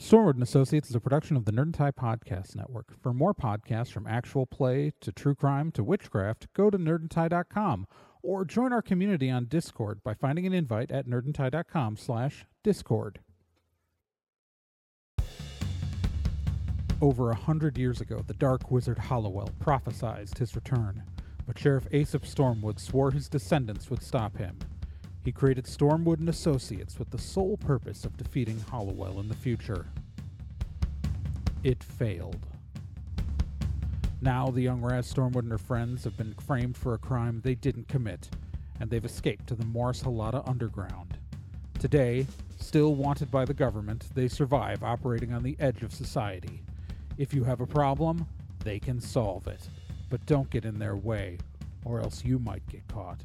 [0.00, 2.92] Stormwood and Associates is a production of the Nerd and Tie Podcast Network.
[3.00, 7.86] For more podcasts from actual play to true crime to witchcraft, go to nerdandtie.com
[8.22, 13.20] or join our community on Discord by finding an invite at nerdandtie.com slash discord.
[17.00, 21.04] Over a hundred years ago, the dark wizard Hollowell prophesied his return,
[21.46, 24.58] but Sheriff Aesop Stormwood swore his descendants would stop him.
[25.26, 29.86] He created Stormwood and Associates with the sole purpose of defeating Hollowell in the future.
[31.64, 32.46] It failed.
[34.20, 37.56] Now, the young Raz Stormwood and her friends have been framed for a crime they
[37.56, 38.28] didn't commit,
[38.78, 41.18] and they've escaped to the Morris Halata Underground.
[41.80, 42.28] Today,
[42.60, 46.62] still wanted by the government, they survive operating on the edge of society.
[47.18, 48.28] If you have a problem,
[48.62, 49.68] they can solve it.
[50.08, 51.38] But don't get in their way,
[51.84, 53.24] or else you might get caught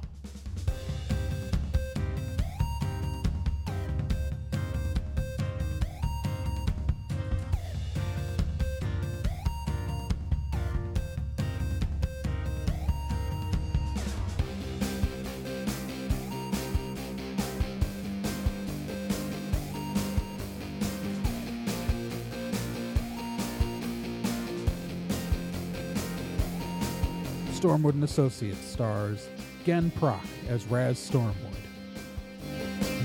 [27.71, 29.29] Stormwood and Associates stars
[29.63, 31.55] Gen Proc as Raz Stormwood,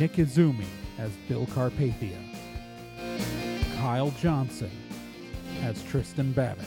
[0.01, 0.67] Nick Izumi
[0.99, 2.19] as Bill Carpathia,
[3.79, 4.73] Kyle Johnson
[5.63, 6.67] as Tristan Babbitt,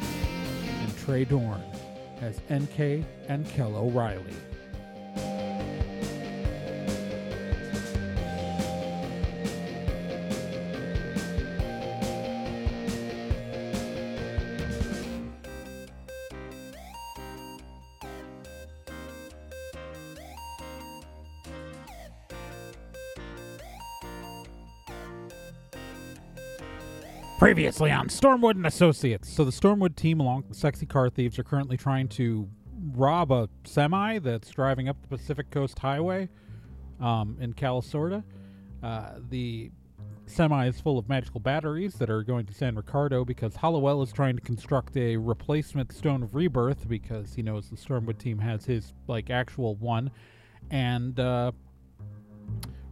[0.00, 1.62] and Trey Dorn
[2.22, 4.36] as NK and Kel O'Reilly.
[27.50, 29.28] Previously on Stormwood and Associates.
[29.28, 32.48] So the Stormwood team, along with sexy car thieves, are currently trying to
[32.94, 36.28] rob a semi that's driving up the Pacific Coast Highway
[37.00, 38.22] um, in Calisorda.
[38.84, 39.72] Uh, the
[40.26, 44.12] semi is full of magical batteries that are going to San Ricardo because Hollowell is
[44.12, 48.64] trying to construct a replacement Stone of Rebirth because he knows the Stormwood team has
[48.64, 50.12] his like actual one,
[50.70, 51.50] and uh,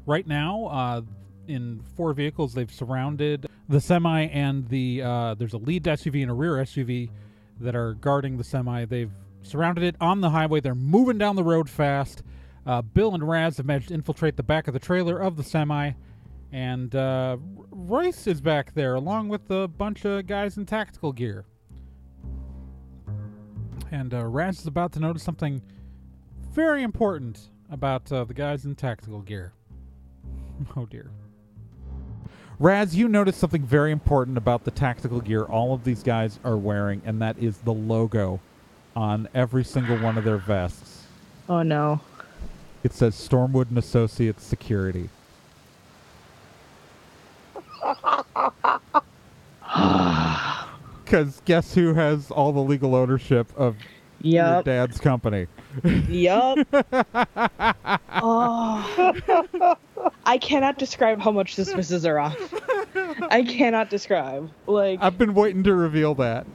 [0.05, 1.03] right now uh,
[1.49, 6.31] in four vehicles they've surrounded the semi and the uh, there's a lead SUV and
[6.31, 7.11] a rear SUV
[7.61, 8.85] that are guarding the semi.
[8.85, 10.61] They've surrounded it on the highway.
[10.61, 12.23] They're moving down the road fast.
[12.67, 15.43] Uh, Bill and Raz have managed to infiltrate the back of the trailer of the
[15.43, 15.93] semi,
[16.53, 17.39] and uh,
[17.71, 21.47] Royce is back there along with a bunch of guys in tactical gear.
[23.91, 25.63] And uh, Raz is about to notice something
[26.53, 29.53] very important about uh, the guys in tactical gear.
[30.77, 31.09] Oh dear.
[32.61, 36.57] Raz, you noticed something very important about the tactical gear all of these guys are
[36.57, 38.41] wearing, and that is the logo
[38.97, 41.05] on every single one of their vests.
[41.49, 42.01] Oh no.
[42.83, 45.09] It says Stormwood and Associates Security.
[51.05, 53.77] Because guess who has all the legal ownership of
[54.21, 55.47] your dad's company?
[56.09, 56.59] Yup.
[58.23, 59.77] oh.
[60.27, 62.37] I cannot describe how much this pisses her off.
[63.31, 64.51] I cannot describe.
[64.67, 66.47] Like I've been waiting to reveal that.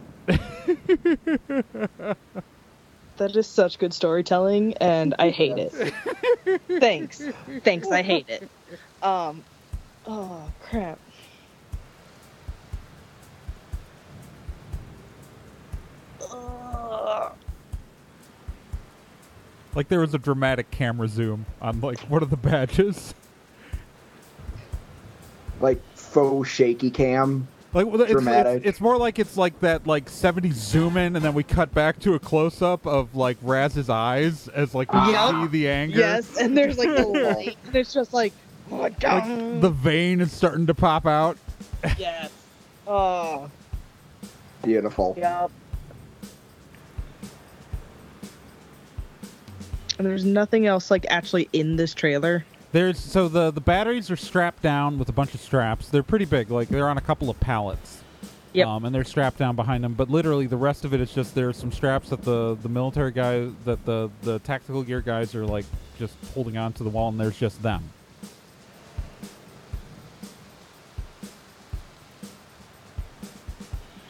[3.18, 5.94] that is such good storytelling and I hate it.
[6.80, 7.22] Thanks.
[7.64, 8.50] Thanks, I hate it.
[9.04, 9.44] Um
[10.08, 10.98] oh crap.
[19.76, 23.14] Like there was a dramatic camera zoom on like one of the badges.
[25.62, 27.48] like faux shaky cam.
[27.74, 28.58] Like well, it's, Dramatic.
[28.58, 31.74] It's, it's more like it's like that like 70s zoom in, and then we cut
[31.74, 35.30] back to a close up of like Raz's eyes as like we Yep.
[35.32, 35.98] see the anger.
[35.98, 37.06] Yes, and there's like the
[37.36, 38.32] light and it's just like
[38.72, 39.28] oh my god.
[39.28, 41.38] Like the vein is starting to pop out.
[41.98, 42.30] yes.
[42.86, 43.50] Oh.
[44.64, 45.16] Beautiful.
[45.18, 45.50] Yep.
[50.00, 52.46] There's nothing else like actually in this trailer.
[52.72, 55.90] There's so the the batteries are strapped down with a bunch of straps.
[55.90, 58.02] They're pretty big, like they're on a couple of pallets.
[58.54, 58.68] Yep.
[58.68, 61.34] Um, and they're strapped down behind them, but literally the rest of it is just
[61.34, 65.46] there's some straps that the the military guy that the the tactical gear guys are
[65.46, 65.66] like
[65.98, 67.84] just holding on to the wall, and there's just them.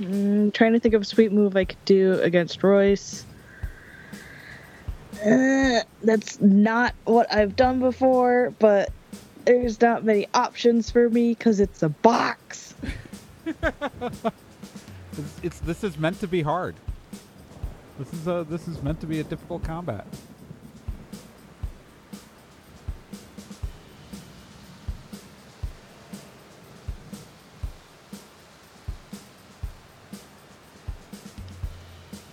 [0.01, 3.25] Mm, trying to think of a sweet move I could do against Royce.
[5.25, 8.91] Uh, that's not what I've done before, but
[9.45, 12.73] there's not many options for me because it's a box.
[13.45, 13.63] It's,
[15.43, 16.75] it's this is meant to be hard.
[17.99, 20.05] This is a this is meant to be a difficult combat.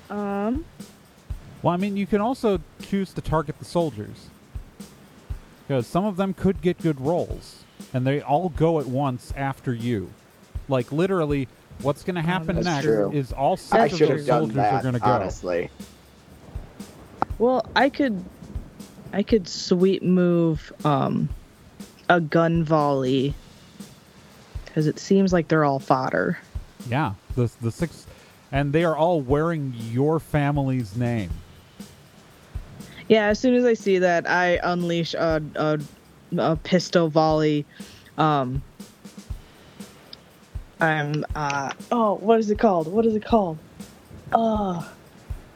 [0.08, 0.64] Um,
[1.62, 2.60] Well, I mean, you can also
[2.90, 4.28] choose to target the soldiers.
[5.66, 7.62] Because some of them could get good rolls,
[7.94, 10.10] and they all go at once after you.
[10.68, 11.46] Like, literally,
[11.82, 13.12] what's going to happen that's next true.
[13.12, 15.06] is all six I of should those have done soldiers are that, going to go.
[15.06, 15.70] honestly.
[17.38, 18.24] well, I could,
[19.12, 21.28] I could sweep move um,
[22.08, 23.34] a gun volley
[24.64, 26.38] because it seems like they're all fodder.
[26.88, 28.06] Yeah, the, the six.
[28.52, 31.30] And they are all wearing your family's name.
[33.10, 35.80] Yeah, as soon as I see that, I unleash a a,
[36.38, 37.66] a pistol volley.
[38.16, 38.62] Um,
[40.80, 42.86] I'm uh oh, what is it called?
[42.86, 43.58] What is it called?
[44.32, 44.88] Uh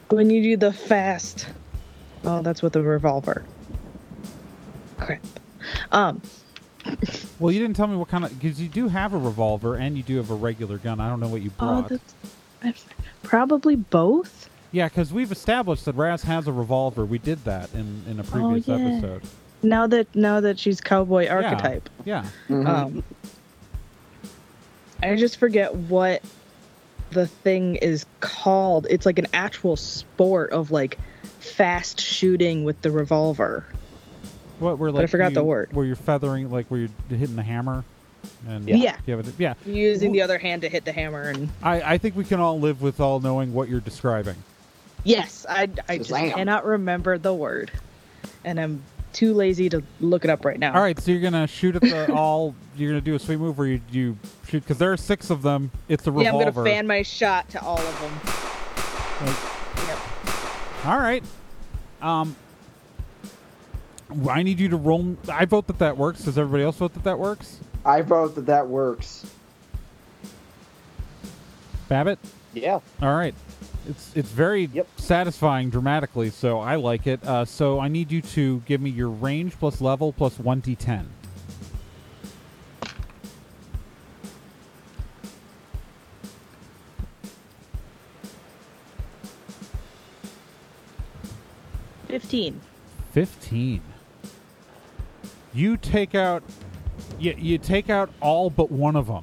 [0.08, 1.46] when you do the fast.
[2.24, 3.44] Oh, that's with a revolver.
[4.98, 5.22] Crap.
[5.92, 6.22] Um,
[7.38, 8.36] Well, you didn't tell me what kind of.
[8.38, 10.98] Because you do have a revolver and you do have a regular gun.
[11.00, 12.00] I don't know what you oh, brought.
[12.62, 12.84] that's
[13.22, 14.48] probably both.
[14.74, 17.04] Yeah, because we've established that Raz has a revolver.
[17.04, 18.88] We did that in, in a previous Oh, yeah.
[18.96, 19.22] episode.
[19.62, 21.88] Now that now that she's cowboy archetype.
[22.04, 22.26] Yeah.
[22.48, 22.66] Mhm.
[22.66, 23.04] Um,
[25.02, 26.22] I just forget what
[27.12, 28.86] the thing is called.
[28.90, 30.98] It's like an actual sport of like
[31.38, 33.64] fast shooting with the revolver.
[34.58, 35.10] What we're But I like?
[35.10, 35.72] forgot the word.
[35.72, 37.84] Where you're feathering, like where you're hitting the hammer.
[38.48, 38.96] And Yeah.
[39.06, 39.54] you have yeah.
[39.66, 42.58] Using the other hand to hit the hammer and I, I think we can all
[42.58, 44.36] live with all knowing what you're describing.
[45.04, 46.32] Yes, I I just Shazam.
[46.34, 47.70] cannot remember the word,
[48.44, 50.74] and I'm too lazy to look it up right now.
[50.74, 52.54] All right, so you're gonna shoot at the all.
[52.76, 54.16] You're gonna do a sweep move where you you
[54.48, 55.70] shoot because there are six of them.
[55.88, 56.38] It's a revolver.
[56.38, 59.26] Yeah, I'm gonna fan my shot to all of them.
[59.26, 59.36] Like,
[59.88, 59.98] Yep.
[60.86, 61.24] all right.
[62.02, 62.36] Um,
[64.28, 65.16] I need you to roll.
[65.32, 66.24] I vote that that works.
[66.24, 67.58] Does everybody else vote that that works?
[67.84, 69.26] I vote that that works.
[71.88, 72.18] Babbitt.
[72.54, 72.80] Yeah.
[73.02, 73.34] All right.
[73.88, 74.86] It's it's very Yep.
[74.96, 77.22] satisfying dramatically, so I like it.
[77.24, 81.06] Uh, so I need you to give me your range plus level plus one d10.
[92.06, 92.60] Fifteen.
[93.12, 93.80] 15
[95.54, 96.42] you take out
[97.20, 99.22] you, you take out all but one of them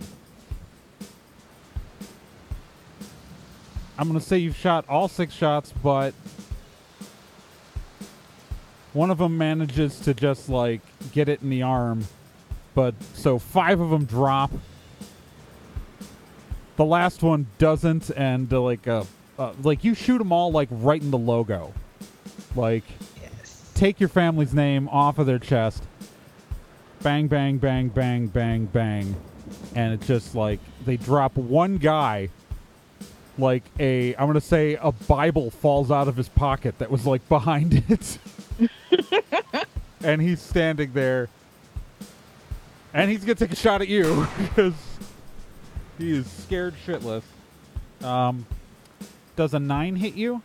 [4.01, 6.13] i'm going to say you've shot all six shots but
[8.93, 10.81] one of them manages to just like
[11.11, 12.03] get it in the arm
[12.73, 14.51] but so five of them drop
[16.75, 19.03] the last one doesn't and uh, like uh,
[19.37, 21.73] uh like you shoot them all like right in the logo
[22.55, 22.83] like
[23.21, 23.71] Yes.
[23.73, 25.83] take your family's name off of their chest.
[27.01, 29.15] Bang, bang, bang, bang, bang, bang.
[29.75, 32.29] And it's just like they drop one guy,
[33.41, 37.05] like a, I'm going to say a Bible falls out of his pocket that was
[37.05, 38.17] like behind it.
[40.03, 41.29] and he's standing there.
[42.93, 44.73] And he's going to take a shot at you because
[45.97, 47.23] he is scared shitless.
[48.01, 48.45] Um,
[49.35, 50.41] does a nine hit you?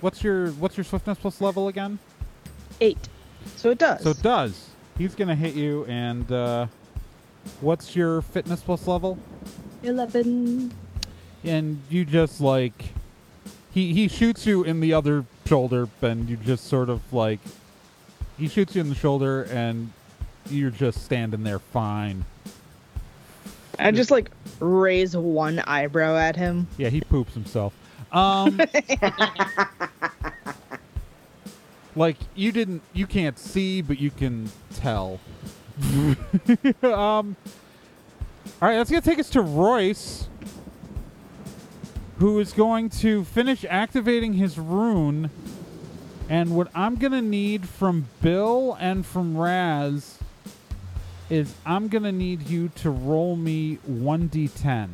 [0.00, 1.98] What's your what's your swiftness plus level again?
[2.80, 3.08] Eight.
[3.56, 4.02] So it does.
[4.02, 4.68] So it does.
[4.98, 6.66] He's gonna hit you, and uh,
[7.60, 9.18] what's your fitness plus level?
[9.82, 10.72] Eleven.
[11.46, 12.92] And you just like
[13.72, 17.40] he he shoots you in the other shoulder, and you just sort of like
[18.36, 19.92] he shoots you in the shoulder, and
[20.50, 22.24] you're just standing there fine.
[23.78, 26.66] I just like raise one eyebrow at him.
[26.78, 27.74] Yeah, he poops himself.
[28.12, 28.56] Um,
[31.96, 35.20] like you didn't, you can't see, but you can tell.
[36.82, 37.24] um, all
[38.62, 40.28] right, that's gonna take us to Royce,
[42.18, 45.30] who is going to finish activating his rune.
[46.28, 50.18] And what I'm gonna need from Bill and from Raz
[51.28, 54.90] is I'm gonna need you to roll me one d10.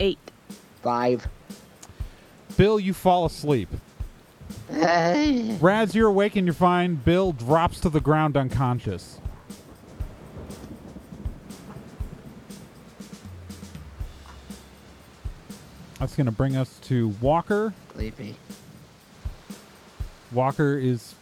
[0.00, 0.18] Eight.
[0.82, 1.28] Five.
[2.56, 3.68] Bill, you fall asleep.
[4.70, 6.94] Raz, you're awake and you're fine.
[6.94, 9.19] Bill drops to the ground unconscious.
[16.00, 17.72] That's going to bring us to Walker.
[17.92, 18.34] Sleepy.
[20.32, 21.14] Walker is.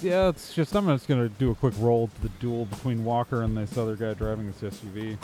[0.00, 0.74] Yeah, it's just.
[0.74, 3.96] I'm just gonna do a quick roll to the duel between Walker and this other
[3.96, 5.16] guy driving this SUV.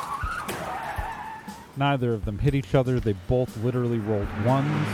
[1.77, 2.99] Neither of them hit each other.
[3.01, 4.89] They both literally rolled ones.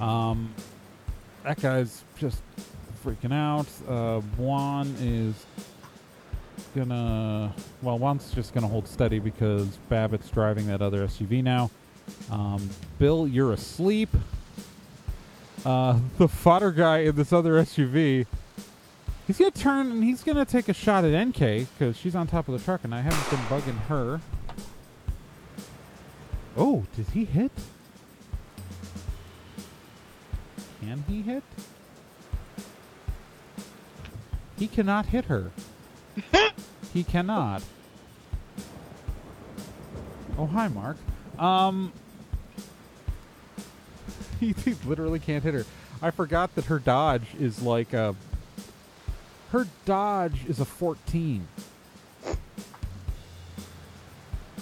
[0.00, 0.54] Um,
[1.44, 2.42] that guy's just
[3.04, 3.66] freaking out.
[3.88, 5.46] Uh, Juan is
[6.74, 7.54] gonna.
[7.82, 11.70] Well, Juan's just gonna hold steady because Babbitt's driving that other SUV now.
[12.30, 14.10] Um, Bill, you're asleep.
[15.64, 18.26] Uh, the fodder guy in this other SUV.
[19.26, 22.48] He's gonna turn and he's gonna take a shot at NK because she's on top
[22.48, 24.20] of the truck and I haven't been bugging her.
[26.56, 27.52] Oh, did he hit?
[30.80, 31.42] Can he hit?
[34.58, 35.50] He cannot hit her.
[36.92, 37.62] he cannot.
[40.38, 40.96] Oh, hi, Mark.
[41.38, 41.92] Um,
[44.40, 45.64] he, he literally can't hit her.
[46.00, 48.14] I forgot that her dodge is like a.
[49.50, 51.48] Her dodge is a 14.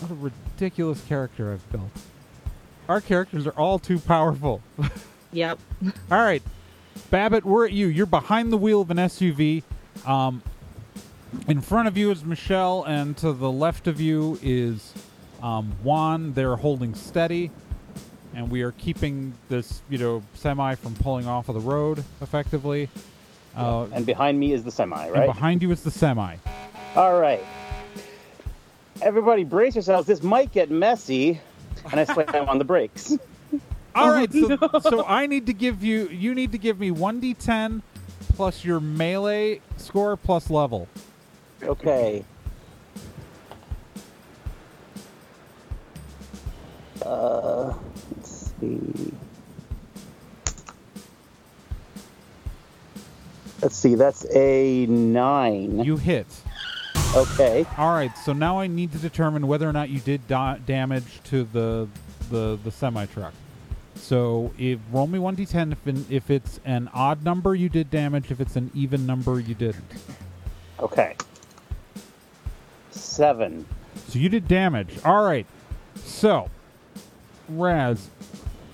[0.00, 1.90] What a ridiculous character I've built.
[2.88, 4.62] Our characters are all too powerful.
[5.32, 5.58] Yep.
[6.10, 6.42] All right,
[7.10, 7.88] Babbitt, we're at you.
[7.88, 9.62] You're behind the wheel of an SUV.
[10.06, 10.42] Um,
[11.46, 14.94] in front of you is Michelle, and to the left of you is
[15.42, 16.32] um, Juan.
[16.32, 17.50] They're holding steady,
[18.34, 22.88] and we are keeping this, you know, semi from pulling off of the road effectively.
[23.56, 25.26] Uh, And behind me is the semi, right?
[25.26, 26.36] behind you is the semi.
[26.94, 27.42] All right.
[29.02, 30.06] Everybody brace yourselves.
[30.06, 31.40] This might get messy.
[31.90, 33.12] And I slam on the brakes.
[33.94, 34.80] All Oh, so, no.
[34.80, 36.08] so I need to give you.
[36.08, 37.80] You need to give me one d10
[38.34, 40.88] plus your melee score plus level.
[41.62, 42.24] Okay.
[47.06, 47.72] Uh,
[48.16, 49.12] let's see.
[53.62, 53.94] Let's see.
[53.94, 55.84] That's a nine.
[55.84, 56.26] You hit.
[57.14, 57.64] okay.
[57.78, 61.20] All right, so now I need to determine whether or not you did da- damage
[61.24, 61.88] to the
[62.28, 63.34] the the semi truck.
[63.94, 67.88] So if roll me one d10 if in, if it's an odd number you did
[67.88, 69.92] damage, if it's an even number you didn't.
[70.80, 71.14] Okay.
[72.90, 73.64] Seven.
[74.08, 74.98] So you did damage.
[75.04, 75.46] All right.
[76.04, 76.50] So
[77.48, 78.08] Raz,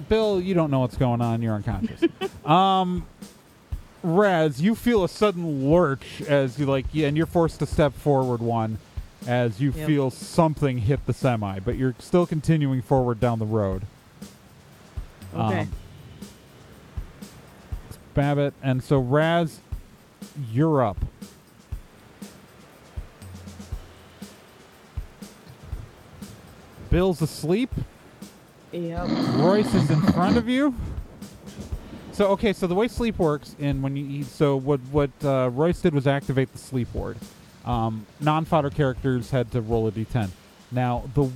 [0.09, 1.43] Bill, you don't know what's going on.
[1.43, 2.03] You're unconscious.
[2.45, 3.07] um,
[4.03, 7.93] Raz, you feel a sudden lurch as you like, yeah, and you're forced to step
[7.95, 8.79] forward one
[9.27, 9.87] as you Yep.
[9.87, 13.83] feel something hit the semi, but you're still continuing forward down the road.
[15.35, 15.61] Okay.
[15.61, 15.69] Um,
[18.15, 19.61] Babbitt, and so Raz,
[20.51, 20.99] you're up.
[26.91, 27.71] Bill's asleep.
[28.73, 29.09] Yep.
[29.37, 30.75] Royce is in front of you.
[32.13, 35.51] So okay, so the way sleep works, and when you eat, so what what uh,
[35.53, 37.17] Royce did was activate the sleep ward.
[37.65, 40.31] Um, non-fodder characters had to roll a d10.
[40.71, 41.31] Now the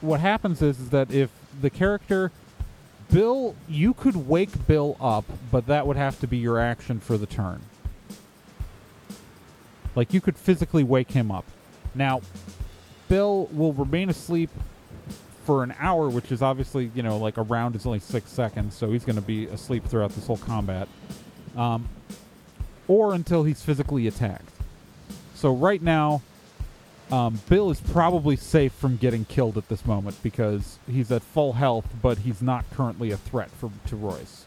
[0.00, 2.32] what happens is, is that if the character
[3.10, 7.18] Bill, you could wake Bill up, but that would have to be your action for
[7.18, 7.60] the turn.
[9.96, 11.44] Like you could physically wake him up.
[11.94, 12.20] Now,
[13.08, 14.50] Bill will remain asleep
[15.50, 18.72] for an hour, which is obviously, you know, like a round is only six seconds,
[18.72, 20.86] so he's going to be asleep throughout this whole combat.
[21.56, 21.88] Um,
[22.86, 24.48] or until he's physically attacked.
[25.34, 26.22] So right now,
[27.10, 31.54] um, Bill is probably safe from getting killed at this moment because he's at full
[31.54, 34.44] health, but he's not currently a threat for to Royce.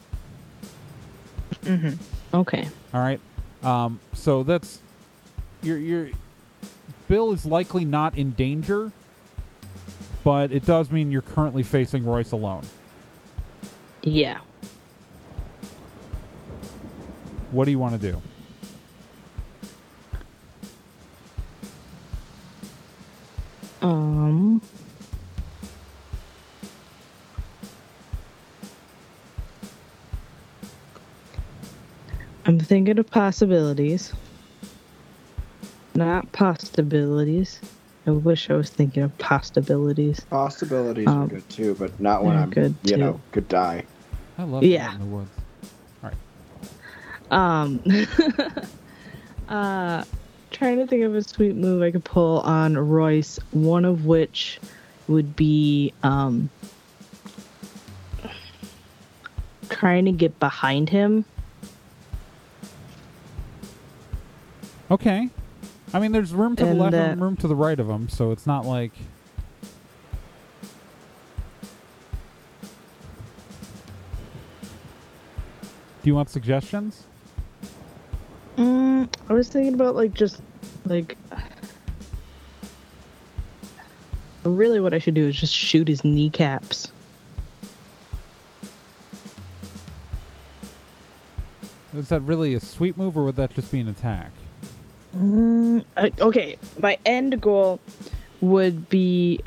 [1.63, 2.37] Mm-hmm.
[2.37, 2.69] Okay.
[2.93, 3.19] All right.
[3.61, 4.79] Um, so that's
[5.61, 6.11] you're you're
[7.09, 8.93] Bill is likely not in danger,
[10.23, 12.63] but it does mean you're currently facing Royce alone.
[14.01, 14.39] Yeah.
[17.51, 18.21] What do you want to do?
[23.81, 24.61] Um.
[32.45, 34.13] I'm thinking of possibilities.
[35.95, 37.61] Not possibilities.
[38.05, 40.19] I wish I was thinking of possibilities.
[40.29, 42.97] Possibilities Um, are good too, but not when they're I'm, good, you too.
[42.97, 43.83] know, could die.
[44.37, 44.87] I love Yeah.
[44.89, 45.29] out in the woods.
[47.31, 47.81] Um,
[49.49, 50.03] uh,
[50.51, 53.39] trying to think of a sweet move I could pull on Royce.
[53.51, 54.59] One of which
[55.07, 56.49] would be um,
[59.69, 61.25] trying to get behind him.
[64.91, 65.29] Okay.
[65.93, 67.87] I mean, there's room to the And, left uh, and room to the right of
[67.87, 68.91] him, so it's not like.
[76.01, 77.03] Do you want suggestions?
[78.57, 80.41] Mm, I was thinking about like just
[80.85, 81.15] like
[84.43, 86.91] really what I should do is just shoot his kneecaps.
[91.95, 94.31] Is that really a sweep move, or would that just be an attack?
[95.15, 97.79] Mm, uh, okay, my end goal
[98.41, 99.39] would be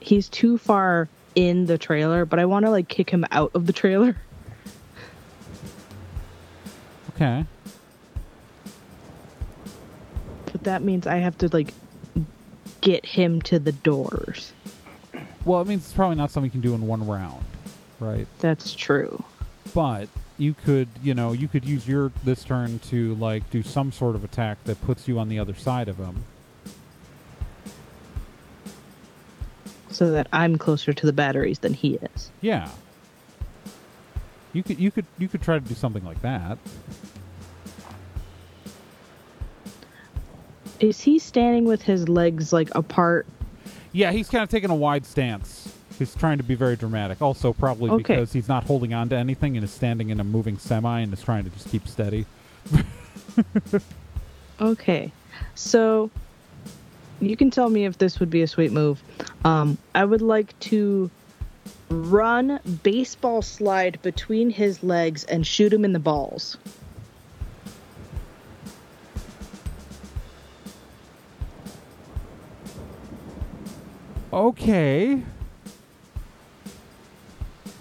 [0.00, 3.66] he's too far in the trailer, but I want to like kick him out of
[3.66, 4.16] the trailer.
[7.16, 7.46] Okay.
[10.52, 11.72] But that means I have to like
[12.82, 14.52] get him to the doors.
[15.46, 17.42] Well, it means it's probably not something you can do in one round,
[18.00, 18.26] right?
[18.40, 19.24] That's true.
[19.74, 23.92] But you could, you know, you could use your this turn to like do some
[23.92, 26.24] sort of attack that puts you on the other side of him.
[29.90, 32.30] So that I'm closer to the batteries than he is.
[32.40, 32.68] Yeah.
[34.52, 36.58] You could you could you could try to do something like that.
[40.80, 43.26] Is he standing with his legs like apart?
[43.92, 45.65] Yeah, he's kind of taking a wide stance.
[45.98, 47.22] He's trying to be very dramatic.
[47.22, 48.02] Also, probably Okay.
[48.02, 51.12] because he's not holding on to anything and is standing in a moving semi and
[51.12, 52.26] is trying to just keep steady.
[54.60, 55.12] Okay.
[55.54, 56.10] So
[57.20, 59.02] you can tell me if this would be a sweet move.
[59.44, 61.10] Um, I would like to
[61.90, 66.56] run baseball slide between his legs and shoot him in the balls.
[74.32, 75.22] Okay.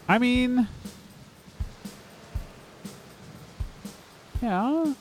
[0.08, 0.68] I mean,
[4.42, 4.94] yeah.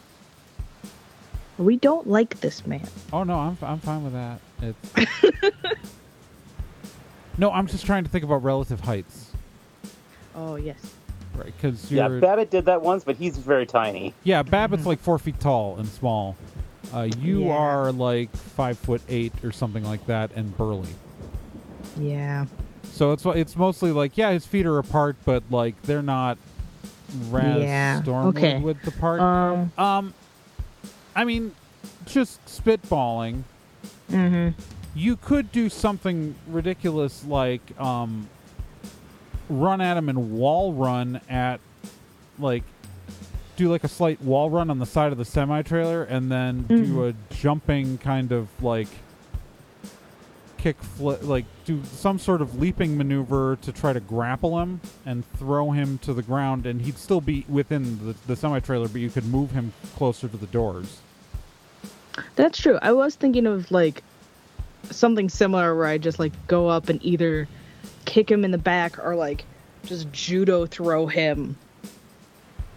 [1.58, 2.86] We don't like this man.
[3.12, 4.40] Oh no, I'm I'm fine with that.
[4.62, 5.30] It's
[7.38, 9.30] no, I'm just trying to think about relative heights,
[10.34, 10.78] Oh yes.
[11.36, 11.46] right?
[11.46, 14.14] Because Yeah, Babbitt did that once, but he's very tiny.
[14.24, 16.34] yeah, Babbitt's like four feet tall and small.
[16.92, 17.52] Uh, you Yeah.
[17.54, 20.88] are like five foot eight or something like that and burly.
[22.00, 22.46] Yeah.
[22.94, 26.38] So it's it's mostly like yeah, his feet are apart, but like they're not
[27.28, 28.58] Raz Yeah, Stormwood okay.
[28.60, 29.20] width apart.
[29.20, 29.72] Um.
[29.76, 30.14] Um,
[31.16, 31.52] I mean,
[32.06, 33.42] just spitballing.
[34.08, 34.50] hmm
[34.94, 38.28] You could do something ridiculous like um,
[39.48, 41.58] run at him and wall run at,
[42.38, 42.62] like,
[43.56, 46.62] do like a slight wall run on the side of the semi trailer and then
[46.68, 48.88] do a jumping kind of like
[50.64, 55.30] kick flip, like do some sort of leaping maneuver to try to grapple him and
[55.34, 59.02] throw him to the ground, and he'd still be within the, the semi trailer, but
[59.02, 61.00] you could move him closer to the doors.
[62.36, 62.78] That's true.
[62.80, 64.02] I was thinking of like
[64.90, 67.46] something similar where I just like go up and either
[68.06, 69.44] kick him in the back or like
[69.84, 71.58] just judo throw him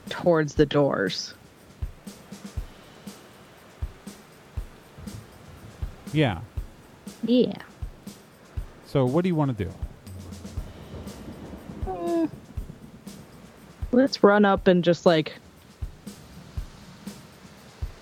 [0.09, 1.33] towards the doors.
[6.11, 6.41] Yeah.
[7.23, 7.61] Yeah.
[8.97, 9.71] So what do you want to do?
[11.85, 12.31] Mm.
[13.91, 15.37] Let's run up and just like.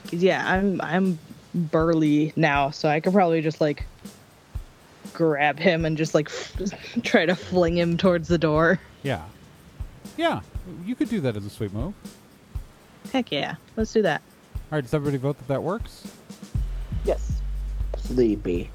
[0.10, 1.20] yeah, I'm I'm
[1.54, 3.86] burly now, so I could probably just like
[5.12, 6.32] grab him and just like
[7.04, 8.80] try to fling him towards the door.
[9.04, 9.26] Yeah.
[10.16, 10.40] Yeah.
[10.86, 11.94] You could do that as a sweet move.
[13.12, 13.56] Heck yeah.
[13.76, 14.22] Let's do that.
[14.54, 14.82] All right.
[14.82, 16.08] Does everybody vote that that works?
[17.04, 17.42] Yes.
[17.98, 18.72] Sleepy.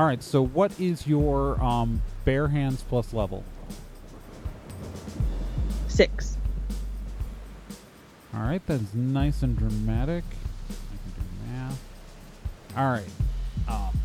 [0.00, 0.22] All right.
[0.22, 3.44] So what is your um, bare hands plus level?
[5.88, 6.38] 6.
[8.32, 8.62] All right.
[8.66, 10.24] That's nice and dramatic.
[10.70, 11.80] I can do math.
[12.78, 13.10] All right.
[13.68, 14.00] Um,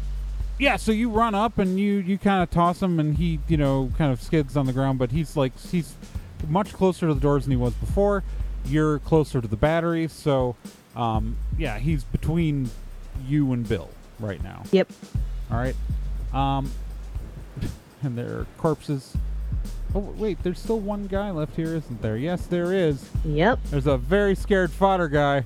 [0.60, 0.76] yeah.
[0.76, 3.90] So you run up and you you kind of toss him, and he you know
[3.98, 5.96] kind of skids on the ground, but he's like he's
[6.50, 8.22] much closer to the doors than he was before.
[8.66, 10.58] You're closer to the battery, so
[10.94, 12.70] um, yeah, he's between
[13.26, 14.64] you and Bill right now.
[14.74, 14.92] Yep.
[15.52, 15.76] All right.
[16.34, 16.72] Um,
[18.04, 19.16] and there are corpses.
[19.94, 22.18] Oh wait, there's still one guy left here, isn't there?
[22.18, 23.10] Yes, there is.
[23.24, 23.60] Yep.
[23.66, 25.46] There's a very scared fodder guy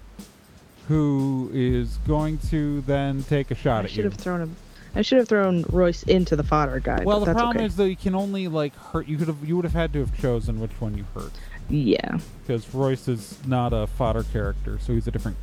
[0.88, 4.03] who is going to then take a shot I at should you.
[4.09, 4.55] have thrown him.
[4.95, 7.03] I should have thrown Royce into the fodder guy.
[7.03, 7.65] well, but the that's problem okay.
[7.67, 9.07] is that you can only like hurt.
[9.07, 9.38] You could have.
[9.47, 11.31] You would have had to have chosen which one you hurt
[11.69, 12.17] yeah.
[12.41, 15.38] because Royce is not a fodder character, so he's a different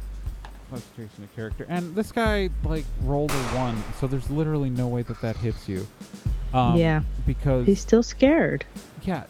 [0.81, 1.67] classification of character.
[1.69, 5.69] And this guy like rolled a one, so there's literally no way that that hits
[5.69, 5.87] you.
[6.55, 7.03] Um, Yeah.
[7.27, 8.65] because He's still scared.
[9.03, 9.25] yeah,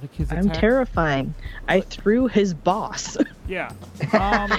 [0.00, 1.34] like his I'm terrifying.
[1.68, 3.16] I threw his boss.
[3.48, 3.72] Yeah.
[4.12, 4.52] Um,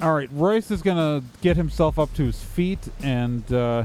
[0.00, 3.84] all right, Royce is gonna get himself up to his feet, and uh,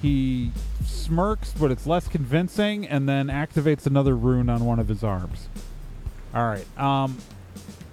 [0.00, 0.50] he
[0.86, 5.48] smirks, but it's less convincing, and then activates another rune on one of his arms.
[6.34, 6.66] All right.
[6.80, 7.18] Um,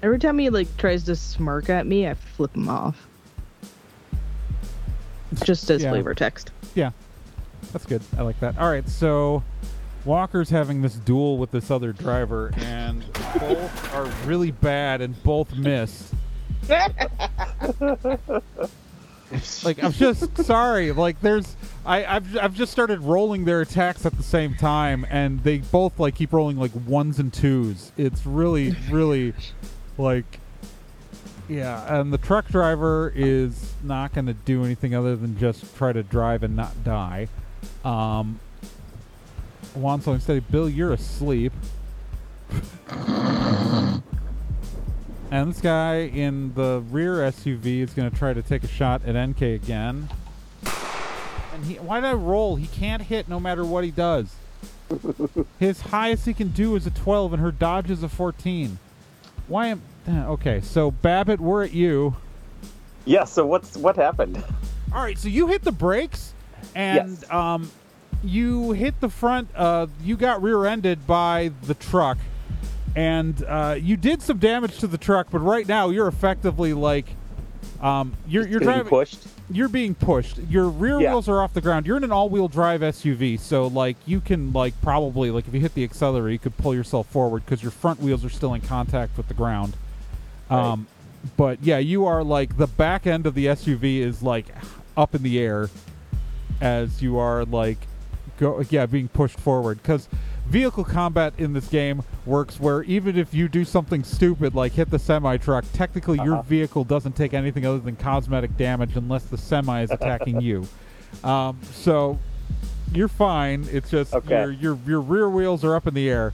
[0.04, 3.08] Every time he like tries to smirk at me, I flip him off.
[5.32, 5.90] It's just as Yeah.
[5.92, 6.52] flavor text.
[6.76, 6.92] Yeah.
[7.72, 8.02] That's good.
[8.18, 8.58] I like that.
[8.60, 8.88] All right.
[8.88, 9.42] So
[10.06, 13.02] Walker's having this duel with this other driver, and
[13.40, 16.12] both are really bad, and both miss.
[19.64, 20.92] Like I'm just sorry.
[20.92, 21.56] Like there's
[21.88, 25.98] I I've I've just started rolling their attacks at the same time, and they both
[26.00, 27.92] like keep rolling like ones and twos.
[27.98, 29.34] It's really really
[29.98, 30.40] like
[31.48, 32.00] yeah.
[32.00, 36.04] And the truck driver is not going to do anything other than just try to
[36.04, 37.28] drive and not die.
[37.84, 38.40] Um.
[39.74, 41.52] Juan, so instead, Bill, you're asleep.
[45.34, 49.04] And this guy in the rear SUV is going to try to take a shot
[49.04, 50.08] at NK again.
[51.52, 52.56] And he, why did I roll?
[52.56, 54.36] He can't hit no matter what he does.
[55.60, 58.78] His highest he can do is a 12, and her dodge is a 14.
[59.48, 59.82] Why am.
[60.08, 62.16] eh, Okay, so Babbitt, we're at you.
[63.06, 63.26] Yeah.
[63.26, 64.42] So what's what happened?
[64.94, 66.34] All right, so you hit the brakes,
[66.76, 67.30] and Yes.
[67.32, 67.70] um,
[68.24, 69.50] you hit the front.
[69.56, 72.18] Uh, you got rear-ended by the truck,
[72.96, 75.28] and uh, you did some damage to the truck.
[75.32, 77.08] But right now, you're effectively like,
[77.82, 78.86] um, you're you're driving.
[78.88, 79.28] pushed.
[79.50, 80.38] You're being pushed.
[80.50, 81.12] Your rear Yeah.
[81.12, 81.86] wheels are off the ground.
[81.86, 85.60] You're in an all-wheel drive SUV, so like you can like probably like if you
[85.60, 88.62] hit the accelerator, you could pull yourself forward because your front wheels are still in
[88.62, 89.76] contact with the ground.
[90.50, 90.88] Um,
[91.38, 94.46] but yeah, you are like the back end of the SUV is like
[94.96, 95.70] up in the air
[96.62, 97.78] as you are like
[98.40, 100.08] go yeah being pushed forward because
[100.48, 104.90] vehicle combat in this game works where even if you do something stupid like hit
[104.90, 106.42] the semi truck technically your Uh-huh.
[106.44, 110.68] vehicle doesn't take anything other than cosmetic damage unless the semi is attacking you
[111.24, 112.20] um, so
[112.94, 114.30] you're fine it's just Okay.
[114.42, 116.34] your, your your rear wheels are up in the air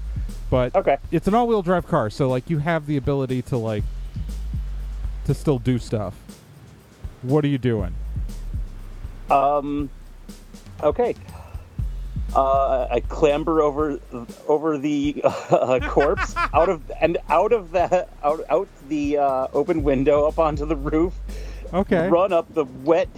[0.50, 0.98] but Okay.
[1.12, 3.84] it's an all-wheel drive car so like you have the ability to like
[5.26, 6.15] to still do stuff
[7.22, 7.93] what are you doing
[9.30, 9.89] Um.
[10.82, 11.13] Okay.
[12.36, 14.00] Uh, I clamber over
[14.48, 19.84] over the uh, corpse out of and out of the out out the uh, open
[19.84, 21.13] window up onto the roof.
[21.74, 23.10] okay Run up the wet,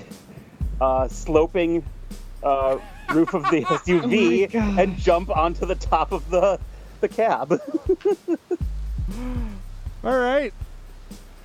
[0.79, 1.83] uh, sloping
[2.41, 2.77] uh,
[3.13, 4.77] roof of the SUV gosh.
[4.79, 6.59] and jump onto the top of the
[7.01, 7.51] the cab.
[10.03, 10.53] all right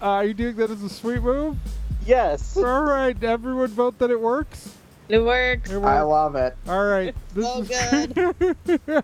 [0.01, 1.57] uh, are you doing that as a sweet move
[2.05, 2.57] yes.
[2.57, 4.73] all right everyone vote that it works
[5.09, 5.71] It works.
[5.71, 6.57] It I love it.
[6.69, 9.01] all right this So is-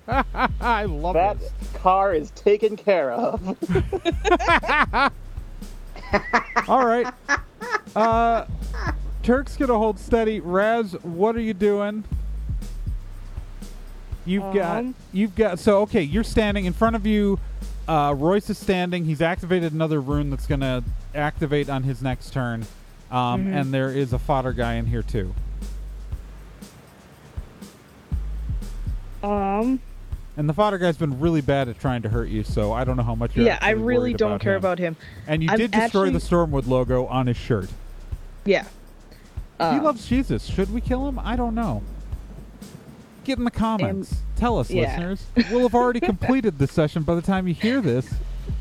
[0.61, 1.19] i love it.
[1.19, 3.41] That this car is taken care of.
[6.69, 7.07] all right
[7.97, 8.45] uh
[9.23, 12.05] turk's gonna hold steady raz what are you doing
[14.25, 14.95] you've got Um.
[15.13, 17.39] you've got so okay you're standing in front of you
[17.89, 20.83] uh royce is standing he's activated another rune that's gonna
[21.15, 22.67] activate on his next turn
[23.11, 23.55] um Mhm.
[23.61, 25.35] and there is a fodder guy in here too
[29.23, 29.81] Um.
[30.37, 32.97] and the fodder guy's been really bad at trying to hurt you so i don't
[32.97, 34.59] know how much you're Yeah, I really don't about care him.
[34.59, 34.97] about him.
[35.27, 37.69] and you I'm did destroy the stormwood logo on his shirt
[38.45, 38.65] Yeah.
[39.59, 41.83] he Um, loves jesus should we kill him i don't know
[43.25, 44.83] get in the comments tell us yeah.
[44.99, 48.13] listeners we'll have already completed this session by the time you hear this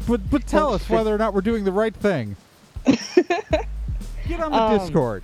[0.08, 2.36] but but tell us whether or not we're doing the right thing
[2.86, 5.24] get on the Um, discord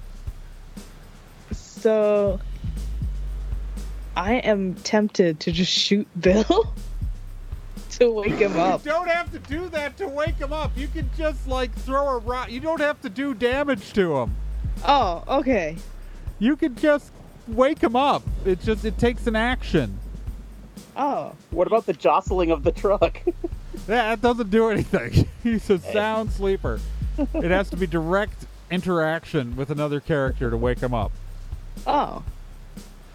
[1.52, 2.39] So
[4.18, 6.74] I am tempted to just shoot Bill
[7.92, 8.84] to wake him up.
[8.84, 12.08] you don't have to do that to wake him up you can just like throw
[12.10, 14.36] a rock you don't have to do damage to him
[14.86, 15.78] Oh, okay.
[16.40, 17.12] you can just
[17.48, 20.00] wake him up it just it takes an action
[20.96, 23.22] Oh, What about the jostling of the truck?
[23.86, 25.30] That doesn't do anything.
[25.44, 26.80] He's a sound sleeper.
[27.36, 31.12] It has to be direct interaction with another character to wake him up.
[31.86, 32.24] oh.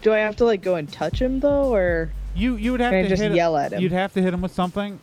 [0.03, 2.91] Do I have to like go and touch him though, or You you would have
[2.91, 3.81] to just hit yell at him?
[3.81, 4.99] You'd have to hit him with something.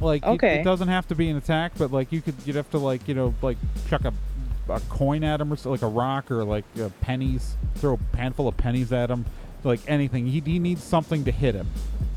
[0.00, 2.70] Like it- it, doesn't have to be an attack, but like you could you'd have
[2.70, 4.12] to like you know like chuck a,
[4.72, 7.56] a coin at him or so, like a rock or like uh, pennies.
[7.76, 9.26] Throw a handful of pennies at him,
[9.64, 10.26] like anything.
[10.26, 11.68] He, he needs something to hit him,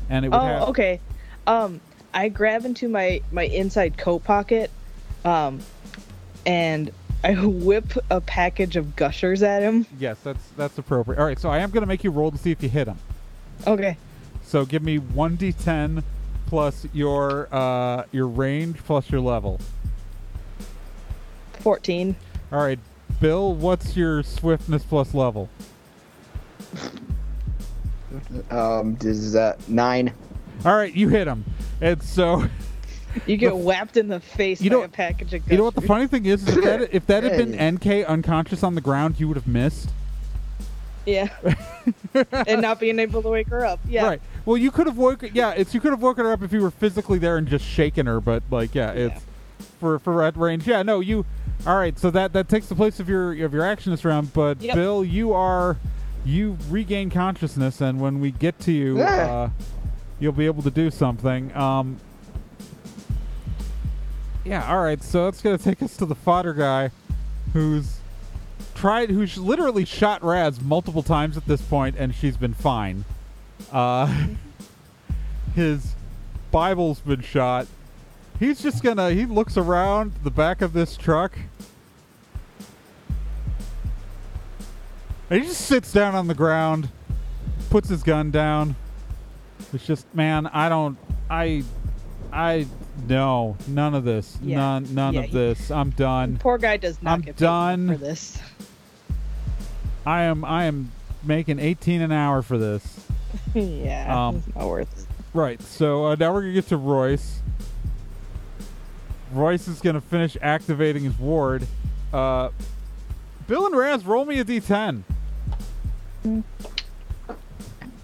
[0.08, 0.68] and it would oh, have.
[0.70, 1.00] okay.
[1.46, 1.80] Um,
[2.14, 4.70] I grab into my my inside coat pocket,
[5.24, 5.60] um,
[6.46, 6.90] and
[7.22, 9.86] I whip a package of gushers at him.
[9.98, 11.18] Yes, that's that's appropriate.
[11.18, 12.98] All right, so I am gonna make you roll to see if you hit him.
[13.66, 13.96] Okay.
[14.42, 16.02] So give me one d10
[16.46, 19.60] plus your uh, your range plus your level.
[21.60, 22.16] Fourteen.
[22.50, 22.78] All right,
[23.20, 25.48] Bill, what's your swiftness plus level?
[28.50, 30.12] Um, is that nine?
[30.64, 31.44] All right, you hit him,
[31.80, 32.46] and so
[33.26, 35.64] You get The- whapped in the face You by know- a package of You know
[35.64, 36.46] what the funny thing is?
[36.46, 39.46] is if, that, if that had been NK unconscious on the ground, you would have
[39.48, 39.90] missed.
[41.06, 41.28] Yeah.
[42.32, 43.80] and not being able to wake her up.
[43.88, 44.04] Yeah.
[44.06, 44.22] Right.
[44.44, 45.30] Well, you could have woken.
[45.34, 47.64] Yeah, it's you could have woken her up if you were physically there and just
[47.64, 48.20] shaking her.
[48.20, 49.06] But like, yeah, Yeah.
[49.06, 49.22] it's
[49.80, 50.66] for for at range.
[50.66, 51.24] Yeah, no, you.
[51.66, 54.32] All right, so that that takes the place of your of your action this round.
[54.34, 54.74] But Yep.
[54.74, 55.76] Bill, you are
[56.24, 59.06] you regain consciousness, and when we get to you, Yeah.
[59.32, 59.50] uh,
[60.20, 61.54] you'll be able to do something.
[61.56, 61.96] Um.
[64.44, 64.70] Yeah.
[64.70, 65.02] All right.
[65.02, 66.90] So that's gonna take us to the fodder guy,
[67.52, 67.98] who's
[68.74, 73.04] tried, who's literally shot Raz multiple times at this point, and she's been fine.
[73.70, 74.26] Uh,
[75.54, 75.94] his
[76.50, 77.66] Bible's been shot.
[78.38, 79.10] He's just gonna.
[79.10, 81.36] He looks around the back of this truck.
[85.30, 86.88] And he just sits down on the ground,
[87.70, 88.74] puts his gun down.
[89.72, 90.98] It's just, man, I don't,
[91.30, 91.62] I,
[92.32, 92.66] I,
[93.08, 94.56] no, none of this, Yeah.
[94.56, 95.70] none, none Yeah, of this.
[95.70, 96.36] I'm done.
[96.38, 97.88] Poor guy does not I'm get paid done.
[97.88, 98.40] for this.
[100.06, 100.90] I am, I am
[101.22, 103.06] making 18 an hour for this.
[103.54, 104.28] yeah.
[104.28, 105.06] Um, it's not worth it.
[105.34, 105.60] Right.
[105.62, 107.40] So uh, now we're gonna get to Royce.
[109.32, 111.66] Royce is gonna finish activating his ward.
[112.12, 112.48] Uh,
[113.46, 115.02] Bill and Raz, roll me a d10.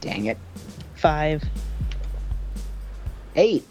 [0.00, 0.38] Dang it.
[0.96, 1.42] Five.
[3.34, 3.64] Eight.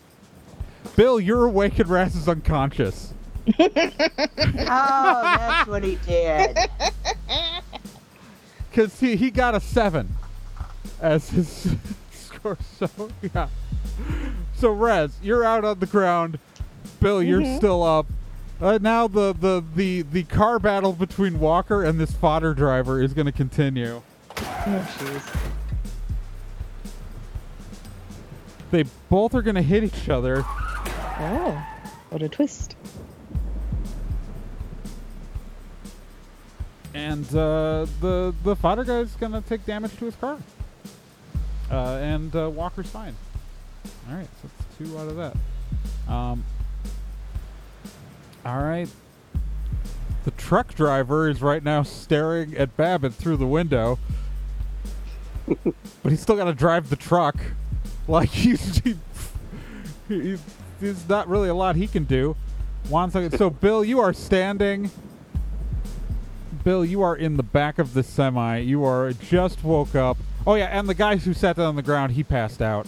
[0.95, 3.13] Bill, you're awake and Raz is unconscious.
[4.67, 6.58] Oh, that's what he did.
[8.69, 10.10] Because he, he got a 7
[11.01, 11.71] as his
[12.12, 12.58] score.
[12.77, 12.89] So,
[13.34, 13.47] yeah.
[14.58, 16.39] So, Rez, you're out on the ground.
[16.99, 17.55] Bill, you're Mhm.
[17.55, 18.05] still up.
[18.60, 23.13] Uh, now the, the, the, the car battle between Walker and this fodder driver is
[23.13, 24.01] going to continue.
[24.38, 24.43] Oh,
[24.97, 25.41] jeez.
[28.71, 30.43] They both are going to hit each other.
[31.17, 31.65] Oh,
[32.10, 32.75] what a twist.
[36.95, 40.39] and uh, the the fodder guy's gonna take damage to his car.
[41.69, 43.15] Uh, and uh, Walker's fine.
[44.10, 45.36] All right, so it's two out of that.
[46.12, 46.43] Um,
[48.45, 48.88] all right.
[50.23, 53.99] The truck driver is right now staring at Babbitt through the window,
[55.45, 57.36] but he's still got to drive the truck.
[58.08, 58.95] Like he's he,
[60.08, 60.38] he,
[60.80, 62.36] there's not really a lot he can do.
[62.90, 63.38] One second.
[63.38, 64.92] So Bill, you are standing.
[66.64, 68.58] Bill, you are in the back of the semi.
[68.60, 70.18] You are just woke up.
[70.48, 72.88] Oh yeah, and the guy who sat down on the ground, he passed out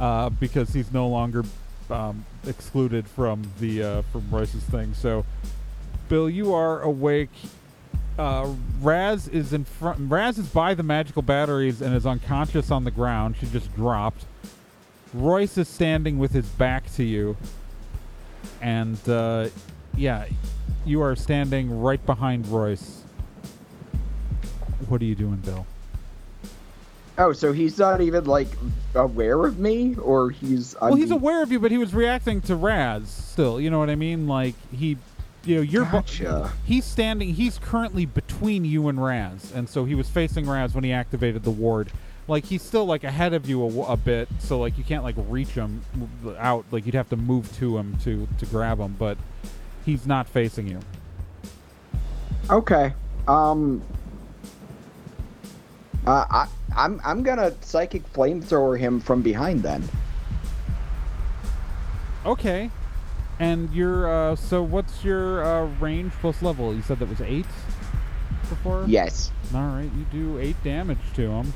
[0.00, 1.44] uh, because he's no longer
[1.90, 4.94] um, excluded from the uh, from Royce's thing.
[4.94, 5.24] So,
[6.08, 7.30] Bill, you are awake.
[8.18, 10.10] Uh, Raz is in front.
[10.10, 13.36] Raz is by the magical batteries and is unconscious on the ground.
[13.40, 14.24] She just dropped.
[15.14, 17.36] Royce is standing with his back to you,
[18.60, 19.48] and uh,
[19.96, 20.26] yeah,
[20.84, 23.02] you are standing right behind Royce.
[24.88, 25.66] What are you doing, Bill?
[27.16, 28.48] Oh, so he's not even like
[28.96, 30.74] aware of me, or he's.
[30.82, 33.60] well, he's I'm- aware of you, but he was reacting to Raz still.
[33.60, 34.26] You know what I mean?
[34.26, 34.96] Like he,
[35.44, 35.84] you know, you're.
[35.84, 36.52] Gotcha.
[36.64, 37.34] He's standing.
[37.34, 41.44] He's currently between you and Raz, and so he was facing Raz when he activated
[41.44, 41.92] the ward.
[42.26, 45.16] Like he's still like ahead of you a, a bit, so like you can't like
[45.28, 45.82] reach him
[46.38, 46.64] out.
[46.70, 49.18] Like you'd have to move to him to to grab him, but
[49.84, 50.80] he's not facing you.
[52.48, 52.94] Okay.
[53.28, 53.82] Um.
[56.06, 59.82] Uh, I I'm I'm gonna psychic flamethrower him from behind then.
[62.24, 62.70] Okay.
[63.38, 66.74] And your uh, so what's your uh, range plus level?
[66.74, 67.46] You said that was eight
[68.48, 68.84] before.
[68.86, 69.30] Yes.
[69.54, 71.52] All right, you do eight damage to him.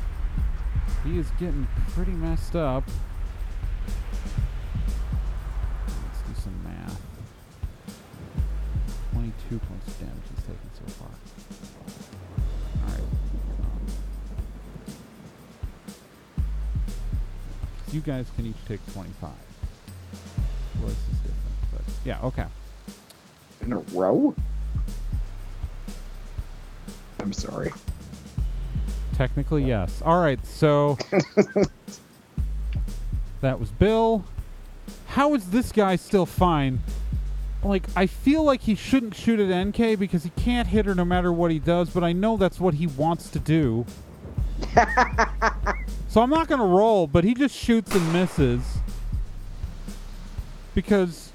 [1.08, 2.84] He is getting pretty messed up.
[5.86, 7.00] Let's do some math.
[9.12, 11.08] Twenty-two points of damage he's taken so far.
[12.84, 13.08] All right.
[13.60, 13.80] Um,
[17.90, 19.32] you guys can each take twenty-five.
[20.82, 22.46] Royce is different, but yeah, okay.
[23.62, 24.34] In a row.
[27.20, 27.72] I'm sorry.
[29.18, 30.00] Technically, yes.
[30.04, 30.96] All right, so
[33.40, 34.24] that was Bill.
[35.08, 36.78] How is this guy still fine?
[37.64, 41.04] Like, I feel like he shouldn't shoot at NK because he can't hit her no
[41.04, 43.86] matter what he does, but I know that's what he wants to do.
[46.08, 48.62] so I'm not going to roll, but he just shoots and misses.
[50.76, 51.32] Because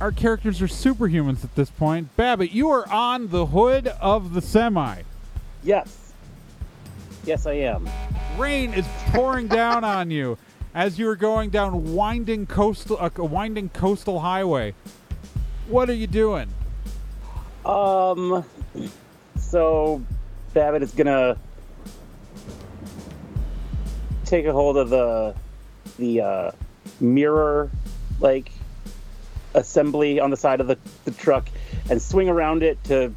[0.00, 2.16] our characters are superhumans at this point.
[2.16, 5.02] Babbitt, you are on the hood of the semi.
[5.62, 6.04] Yes.
[7.26, 7.88] Yes, I am.
[8.38, 10.38] Rain is pouring down on you
[10.74, 14.74] as you are going down winding coastal a winding coastal highway.
[15.66, 16.48] What are you doing?
[17.64, 18.44] Um,
[19.38, 20.02] so
[20.54, 21.36] Babbitt is gonna
[24.24, 25.34] take a hold of the
[25.98, 26.50] the uh,
[27.00, 27.70] mirror
[28.20, 28.52] like
[29.54, 31.48] assembly on the side of the, the truck
[31.90, 33.12] and swing around it to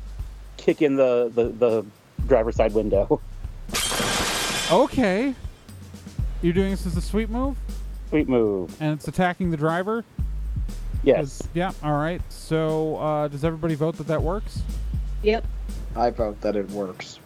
[0.58, 1.86] kick in the, the, the
[2.26, 3.22] driver's side window.
[4.71, 5.34] Okay.
[6.41, 7.58] You're doing this as a sweep move,
[8.10, 8.75] Sweet move.
[8.82, 10.05] and it's attacking the driver.
[11.03, 11.41] Yes.
[11.53, 11.71] Yeah.
[11.84, 12.21] All right.
[12.29, 14.62] So, uh, does everybody vote that that works?
[15.23, 15.45] Yep.
[15.95, 17.19] I vote that it works.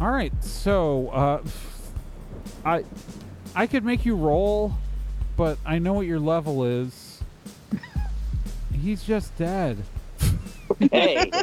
[0.00, 0.32] All right.
[0.42, 1.42] So, uh,
[2.64, 2.84] I,
[3.54, 4.72] I could make you roll,
[5.36, 7.20] but I know what your level is.
[8.82, 9.78] He's just dead.
[10.90, 11.30] Hey.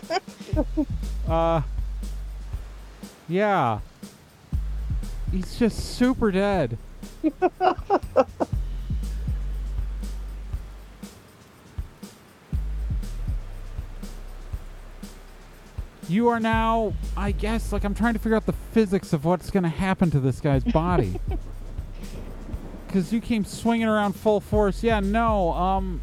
[1.27, 1.61] Uh,
[3.29, 3.79] yeah.
[5.33, 6.77] He's just super dead.
[16.07, 19.49] you are now, I guess, like I'm trying to figure out the physics of what's
[19.49, 21.19] going to happen to this guy's body.
[22.85, 24.83] Because you came swinging around full force.
[24.83, 25.99] Yeah, no, um,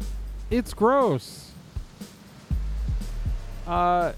[0.49, 1.51] it's gross.
[3.65, 4.11] Uh,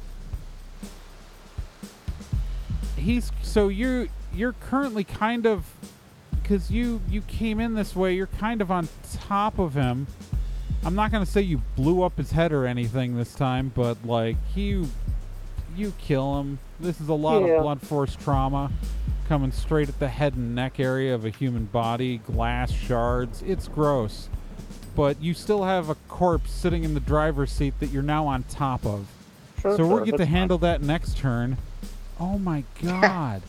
[2.97, 5.65] he's so you're you're currently kind of
[6.41, 10.07] because you you came in this way you're kind of on top of him
[10.83, 13.97] i'm not going to say you blew up his head or anything this time but
[14.05, 14.87] like you
[15.75, 17.53] you kill him this is a lot Yeah.
[17.55, 18.71] of blunt force trauma
[19.27, 23.67] coming straight at the head and neck area of a human body glass shards it's
[23.67, 24.27] gross
[24.95, 28.43] but you still have a corpse sitting in the driver's seat that you're now on
[28.43, 29.07] top of
[29.61, 31.55] Sure, so sure, we'll get to handle that next turn.
[32.19, 33.41] Oh my god.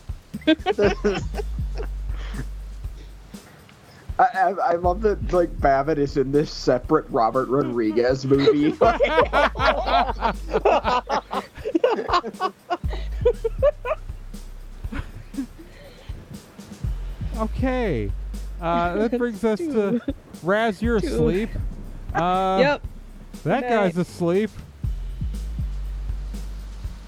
[4.17, 8.77] I, I, I love that like Babbitt is in this separate Robert Rodriguez movie.
[17.37, 18.13] okay.
[18.61, 20.01] Uh, that brings us to
[20.43, 21.07] Raz, you're Two.
[21.09, 21.51] asleep.
[22.15, 22.83] Uh, yep.
[23.43, 24.51] That Good guy's asleep.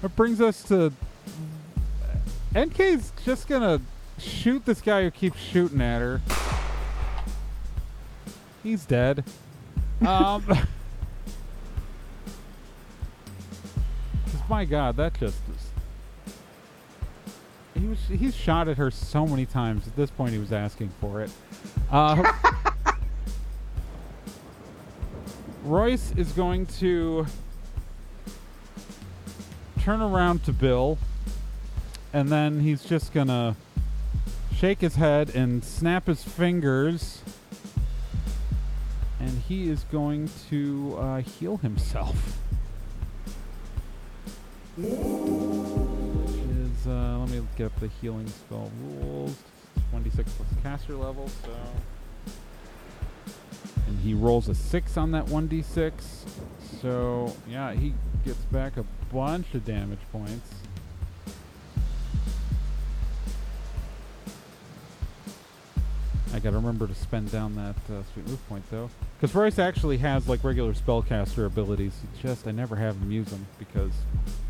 [0.01, 0.91] That brings us to.
[2.57, 3.81] NK's just gonna
[4.17, 6.21] shoot this guy who keeps shooting at her.
[8.63, 9.23] He's dead.
[10.05, 10.43] Um.
[14.49, 16.33] my God, that just is.
[17.79, 17.99] He was.
[18.07, 19.87] He's shot at her so many times.
[19.87, 21.29] At this point, he was asking for it.
[21.91, 22.33] Uh,
[25.63, 27.27] Royce is going to
[29.81, 30.97] turn around to Bill,
[32.17, 33.55] and then he's just gonna
[34.55, 37.21] shake his head and snap his fingers,
[39.19, 42.39] and he is going to uh, heal himself.
[44.77, 44.89] Which
[46.39, 49.35] is, uh, let me get up the healing spell rules.
[49.93, 51.51] 1d6 plus caster level, so
[53.85, 55.91] and he rolls a six on that 1d6.
[56.81, 57.93] So, yeah, he
[58.25, 60.49] gets back a bunch of damage points.
[66.33, 69.97] I gotta remember to spend down that uh, sweet move point though, because Royce actually
[69.99, 71.93] has like regular spellcaster abilities.
[72.21, 73.91] Just I never have him use them because,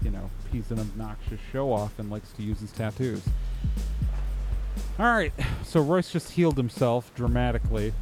[0.02, 3.22] you know, he's an obnoxious show off and likes to use his tattoos.
[5.00, 5.32] All right,
[5.64, 7.94] so Royce just healed himself dramatically.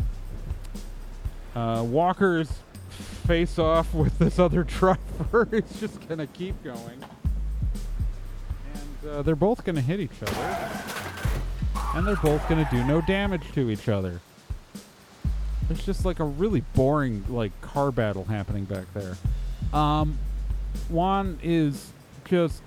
[1.54, 2.50] Uh, Walker's
[3.28, 7.04] face off with this other driver is just gonna keep going,
[8.74, 10.95] and uh, they're both gonna hit each other,
[11.96, 14.22] and they're both gonna do no damage to each other.
[15.70, 19.18] It's just like a really boring like car battle happening back there.
[19.74, 20.18] Um,
[20.90, 21.92] Juan is
[22.26, 22.62] just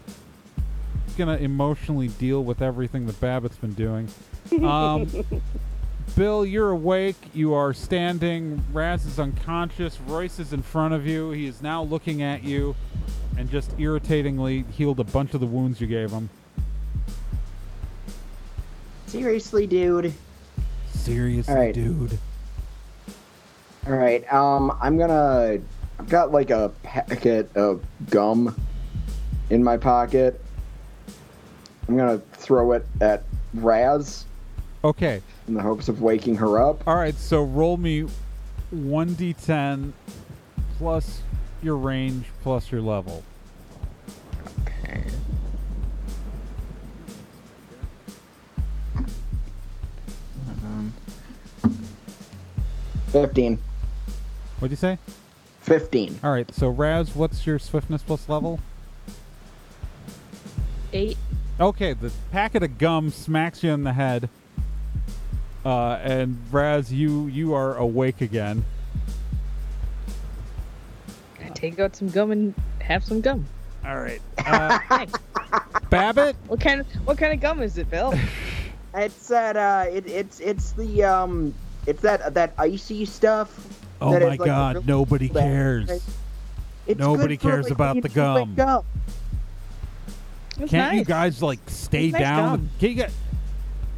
[1.16, 4.08] gonna emotionally deal with everything that Babbitt's been doing.
[4.62, 5.08] Um,
[6.16, 7.16] Bill, you're awake.
[7.34, 8.64] You are standing.
[8.72, 10.00] Raz is unconscious.
[10.00, 11.30] Royce is in front of you.
[11.30, 12.74] He is now looking at you
[13.36, 16.30] and just irritatingly healed a bunch of the wounds you gave him.
[19.08, 20.12] Seriously, dude.
[20.92, 21.74] Seriously, All right.
[21.74, 22.18] dude.
[23.86, 24.30] All right.
[24.32, 25.58] Um, I'm gonna.
[25.98, 28.54] I've got like a packet of gum
[29.50, 30.40] in my pocket.
[31.88, 34.26] I'm gonna throw it at Raz
[34.84, 35.22] Okay.
[35.48, 36.86] in the hopes of waking her up.
[36.86, 37.14] All right.
[37.14, 38.06] So roll me
[38.74, 39.92] 1d10
[40.76, 41.22] plus
[41.62, 43.24] your range plus your level.
[44.86, 45.02] Um,
[53.08, 53.58] Fifteen.
[54.58, 54.98] What'd you say?
[55.60, 56.18] Fifteen.
[56.22, 56.52] All right.
[56.54, 58.60] So Raz, what's your swiftness plus level?
[60.92, 61.16] Eight.
[61.60, 64.28] Okay, the packet of gum smacks you in the head,
[65.64, 68.64] uh, and Raz, you you are awake again.
[71.44, 73.44] I take out some gum and have some gum.
[73.84, 75.06] All right, uh, Hey,
[75.90, 76.36] Babbitt.
[76.46, 78.14] what kind of what kind of gum is it, Bill?
[78.94, 81.54] It's that uh, it, it's it's the um,
[81.88, 83.52] it's that that icy stuff.
[84.00, 85.42] Oh that my like, God, really nobody bad.
[85.42, 85.90] cares.
[86.86, 88.60] It's Nobody good for, cares like, about the you wake gum.
[88.60, 88.86] up.
[90.68, 92.50] Can't you guys like stay It's nice down?
[92.58, 92.70] gum.
[92.80, 93.10] Can you get?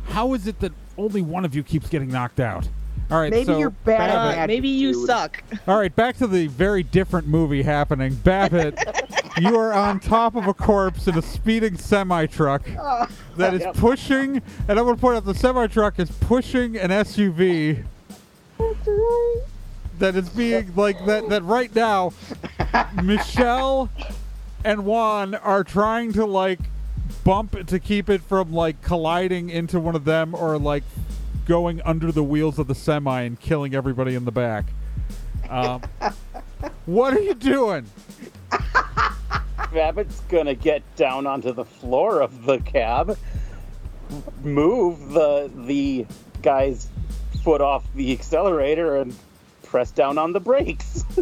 [0.08, 2.68] How is it that only one of you keeps getting knocked out?
[3.10, 5.42] All right, Maybe so you're bad Babbitt- Uh, maybe you suck.
[5.66, 8.14] All right, back to the very different movie happening.
[8.14, 8.78] Babbitt,
[9.38, 12.62] you are on top of a corpse in a speeding semi truck
[13.36, 16.90] that is pushing, and I'm going to point out the semi truck is pushing an
[16.90, 17.84] SUV
[19.98, 21.28] that is being like that.
[21.28, 22.12] That right now,
[23.02, 23.90] Michelle
[24.64, 26.60] and Juan are trying to like
[27.24, 30.84] bump to keep it from like colliding into one of them or like
[31.46, 34.66] going under the wheels of the semi and killing everybody in the back.
[35.48, 35.82] Um,
[36.86, 37.86] what are you doing?
[39.72, 43.16] Babbitt's gonna get down onto the floor of the cab,
[44.42, 46.06] move the the
[46.42, 46.88] guy's
[47.44, 49.14] foot off the accelerator, and
[49.62, 51.04] press down on the brakes.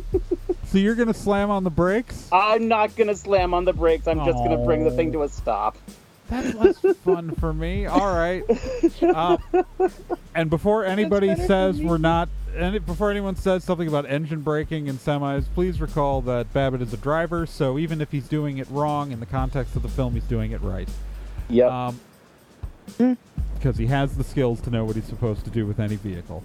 [0.69, 2.29] So you're gonna slam on the brakes?
[2.31, 4.07] I'm not gonna slam on the brakes.
[4.07, 5.79] I'm just gonna bring the thing to a stop.
[6.29, 7.87] That's less fun for me.
[7.87, 8.45] All right.
[9.03, 9.39] Um,
[10.35, 14.99] and before anybody says we're not, and before anyone says something about engine braking and
[14.99, 17.47] semis, please recall that Babbitt is a driver.
[17.47, 20.53] So even if he's doing it wrong in the context of the film, he's doing
[20.53, 20.89] it right.
[21.49, 21.71] Yep.
[21.71, 22.01] Um,
[23.55, 26.45] because he has the skills to know what he's supposed to do with any vehicle.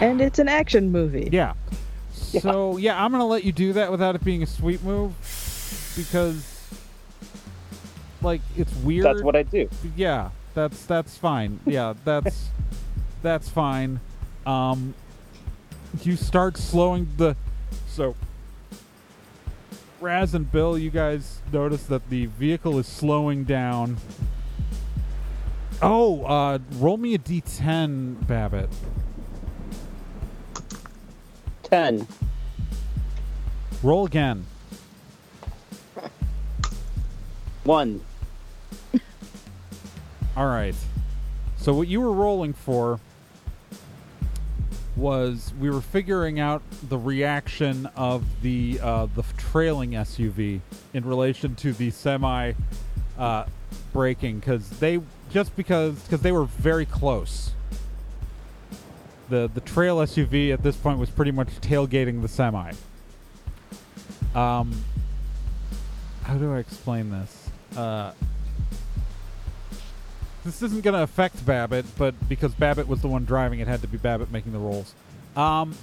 [0.00, 1.28] And it's an action movie.
[1.32, 1.54] Yeah.
[2.12, 5.12] So yeah, I'm gonna let you do that without it being a sweet move,
[5.96, 6.70] because
[8.22, 9.04] like it's weird.
[9.04, 9.68] That's what I do.
[9.96, 11.60] yeah, that's that's fine.
[11.66, 12.48] Yeah, that's
[13.22, 14.00] that's fine.
[14.46, 14.94] Um,
[16.00, 17.36] you start slowing the
[17.86, 18.16] so.
[20.00, 23.98] Raz and Bill, you guys notice that the vehicle is slowing down.
[25.80, 28.68] Oh, uh, roll me a d10, Babbitt.
[31.62, 32.06] Ten.
[33.82, 34.44] Roll again.
[37.64, 38.00] One.
[40.36, 40.74] All right.
[41.58, 42.98] So what you were rolling for
[45.02, 50.60] was we were figuring out the reaction of the uh, the trailing SUV
[50.94, 52.52] in relation to the semi
[53.18, 53.44] uh,
[53.92, 55.00] braking because they
[55.30, 57.50] just because because they were very close.
[59.28, 62.72] The the trail SUV at this point was pretty much tailgating the semi.
[64.34, 64.72] Um,
[66.22, 67.50] how do I explain this?
[67.76, 68.12] Uh,
[70.44, 73.80] this isn't going to affect Babbitt, but because Babbitt was the one driving, it had
[73.82, 74.94] to be Babbitt making the rolls.
[75.36, 75.74] Um,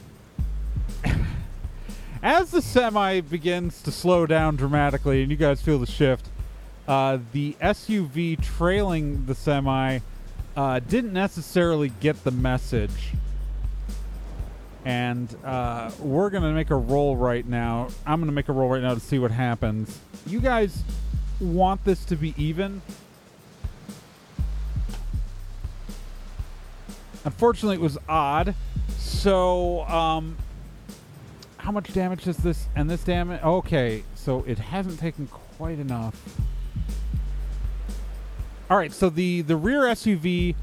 [2.24, 6.28] as the semi begins to slow down dramatically, and you guys feel the shift,
[6.88, 9.99] uh, the SUV trailing the semi
[10.57, 13.12] uh, didn't necessarily get the message.
[14.86, 17.89] And uh, we're going to make a roll right now.
[18.05, 19.99] I'm going to make a roll right now to see what happens.
[20.26, 20.84] You guys
[21.39, 22.82] want this to be even?
[27.26, 28.56] Unfortunately, it was odd.
[28.98, 30.38] So, um,
[31.58, 32.68] how much damage is this?
[32.76, 33.42] And this damage?
[33.44, 36.16] Okay, so it hasn't taken quite enough.
[38.70, 40.56] All right, so the the rear SUV,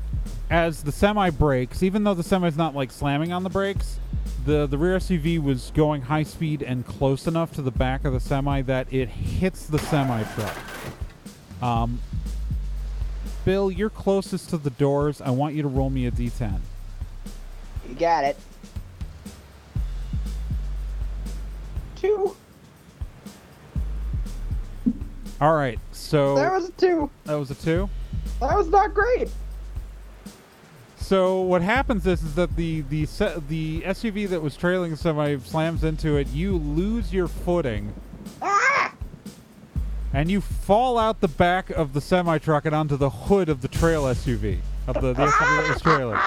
[0.49, 3.99] as the semi brakes, even though the semi's not like slamming on the brakes,
[4.45, 8.13] the the rear SUV was going high speed and close enough to the back of
[8.13, 10.57] the semi that it hits the semi truck.
[11.61, 12.01] Um,
[13.47, 15.20] Bill, you're closest to the doors.
[15.20, 16.59] I want you to roll me a d10.
[17.88, 18.36] You got it.
[21.94, 22.34] Two.
[25.40, 27.09] All right, so That was a two.
[27.24, 27.88] that was a two.
[28.40, 29.28] That was not great.
[30.97, 33.05] So what happens is, is that the the
[33.49, 36.26] the SUV that was trailing somebody slams into it.
[36.30, 37.94] You lose your footing!
[40.17, 43.61] And you fall out the back of the semi truck and onto the hood of
[43.61, 46.19] the trail SUV of the, the SUV trailing.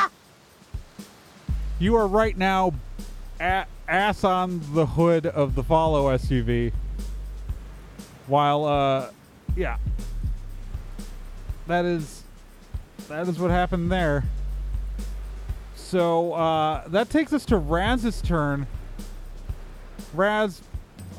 [1.80, 2.74] You are right now
[3.40, 6.72] ass on the hood of the follow SUV,
[8.28, 9.10] while uh,
[9.56, 9.78] yeah,
[11.66, 12.22] that is
[13.08, 14.24] that is what happened there.
[15.74, 18.68] So uh, that takes us to Raz's turn.
[20.14, 20.62] Raz,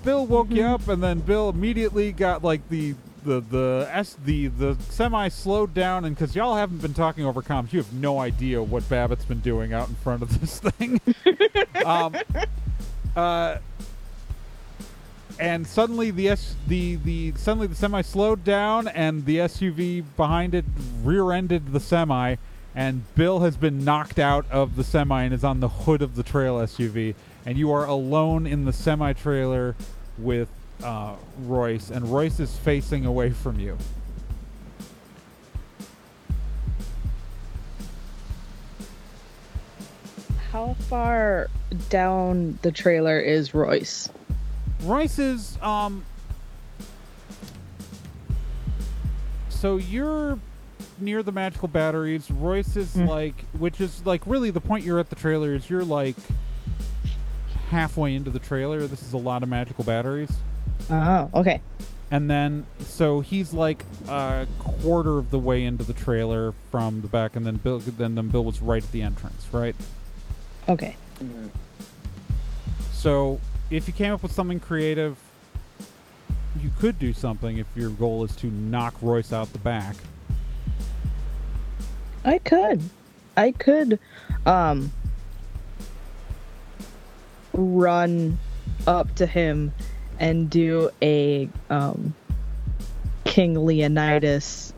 [0.02, 2.94] Bill woke you up, and then Bill immediately got like the
[3.24, 7.42] the the s the the semi slowed down, and because y'all haven't been talking over
[7.42, 11.00] comms, you have no idea what Babbitt's been doing out in front of this thing.
[11.84, 12.14] um,
[13.14, 13.58] uh,
[15.38, 20.54] and suddenly the S the the suddenly the semi slowed down, and the SUV behind
[20.54, 20.64] it
[21.02, 22.36] rear-ended the semi,
[22.74, 26.14] and Bill has been knocked out of the semi and is on the hood of
[26.14, 27.14] the trail SUV,
[27.44, 29.74] and you are alone in the semi trailer
[30.18, 30.48] with
[30.82, 33.76] uh, Royce, and Royce is facing away from you.
[40.52, 41.48] How far
[41.88, 44.08] down the trailer is Royce?
[44.82, 46.04] Royce is um.
[49.48, 50.38] So you're
[50.98, 52.30] near the magical batteries.
[52.30, 53.08] Royce is Mm.
[53.08, 56.16] like, which is like really the point you're at the trailer is you're like
[57.70, 58.86] halfway into the trailer.
[58.86, 60.30] This is a lot of magical batteries.
[60.90, 61.60] Oh, okay.
[62.10, 67.06] And then, so he's like a quarter of the way into the trailer from the
[67.08, 69.76] back, and then Bill, then, then Bill was right at the entrance, right?
[70.68, 70.96] Okay.
[72.92, 75.16] So, if you came up with something creative,
[76.60, 79.94] you could do something if your goal is to knock Royce out the back.
[82.24, 82.82] I could.
[83.36, 83.98] I could
[84.46, 84.90] um
[87.52, 88.38] run
[88.86, 89.72] up to him
[90.18, 92.14] and do a um
[93.24, 94.72] King Leonidas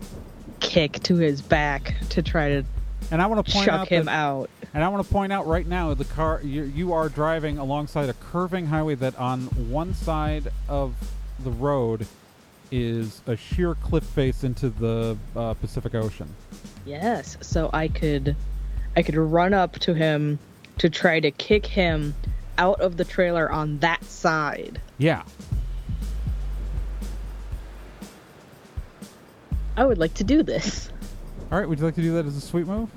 [0.60, 2.64] kick to his back to try to
[3.10, 4.50] And I want to point chuck out him that, out.
[4.74, 8.08] and I want to point out right now the car you, you are driving alongside
[8.08, 9.40] a curving highway that on
[9.70, 10.94] one side of
[11.42, 12.06] the road
[12.70, 16.32] is a sheer cliff face into the uh, Pacific Ocean.
[16.84, 18.36] Yes, so I could
[18.96, 20.38] I could run up to him
[20.78, 22.14] to try to kick him
[22.58, 24.80] out of the trailer on that side.
[24.98, 25.22] Yeah.
[29.76, 30.90] I would like to do this.
[31.50, 31.68] All right.
[31.68, 32.90] Would you like to do that as a sweet move?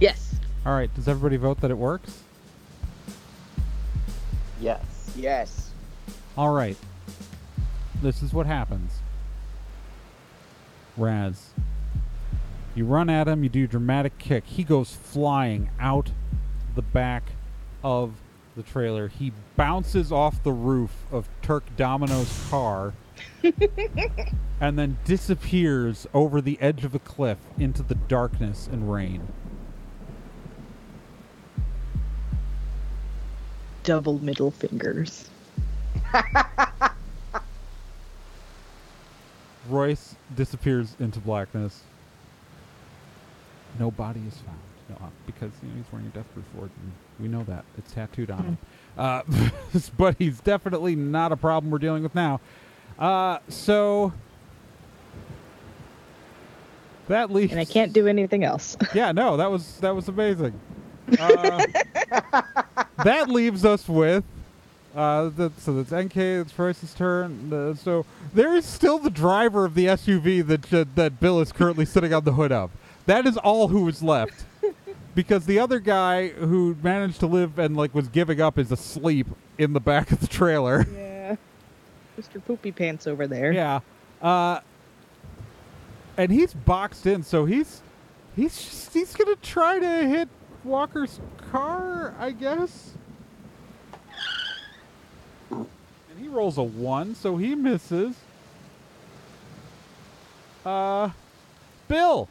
[0.00, 0.34] Yes.
[0.66, 0.92] All right.
[0.94, 2.22] Does everybody vote that it works?
[4.60, 4.82] Yes.
[5.16, 5.70] Yes.
[6.36, 6.76] All right.
[8.02, 8.92] This is what happens.
[10.96, 11.50] Raz.
[12.78, 14.46] You run at him, you do a dramatic kick.
[14.46, 16.12] He goes flying out
[16.76, 17.32] the back
[17.82, 18.12] of
[18.54, 19.08] the trailer.
[19.08, 22.92] He bounces off the roof of Turk Domino's car
[24.60, 29.26] and then disappears over the edge of a cliff into the darkness and rain.
[33.82, 35.28] Double middle fingers.
[39.68, 41.82] Royce disappears into blackness.
[43.78, 44.58] No body is found.
[44.88, 47.92] No, uh, because you know, he's wearing a death proof and we know that it's
[47.92, 48.58] tattooed on him.
[48.96, 49.22] Uh,
[49.98, 52.40] but he's definitely not a problem we're dealing with now.
[52.98, 54.12] Uh, so
[57.08, 57.52] that leaves.
[57.52, 58.76] And I can't do anything else.
[58.94, 60.58] Yeah, no, that was that was amazing.
[61.18, 61.64] Uh,
[63.04, 64.24] that leaves us with.
[64.94, 66.16] Uh, that, so that's NK.
[66.16, 67.52] It's Royce's turn.
[67.52, 68.04] Uh, so
[68.34, 72.12] there is still the driver of the SUV that uh, that Bill is currently sitting
[72.12, 72.70] on the hood of.
[73.08, 74.44] That is all who is left,
[75.14, 79.26] because the other guy who managed to live and like was giving up is asleep
[79.56, 80.86] in the back of the trailer.
[80.94, 81.36] Yeah.
[82.20, 82.44] Mr.
[82.44, 83.50] Poopy Pants over there.
[83.52, 83.80] Yeah.
[84.20, 84.60] Uh,
[86.18, 87.80] and he's boxed in, so he's
[88.36, 90.28] he's just, he's gonna try to hit
[90.62, 91.18] Walker's
[91.50, 92.92] car, I guess.
[95.50, 95.66] And
[96.18, 98.16] he rolls a one, so he misses.
[100.66, 101.10] Uh,
[101.86, 102.28] Bill,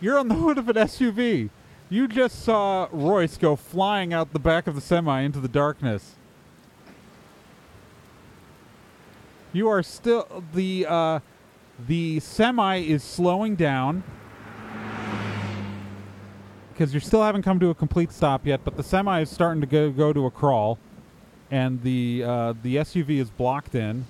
[0.00, 1.50] you're on the hood of an SUV.
[1.88, 6.16] You just saw Royce go flying out the back of the semi into the darkness.
[9.52, 11.20] You are still the uh,
[11.86, 14.02] the semi is slowing down
[16.72, 19.60] because you still haven't come to a complete stop yet, but the semi is starting
[19.62, 20.78] to go go to a crawl,
[21.50, 24.04] and the uh, the SUV is blocked in.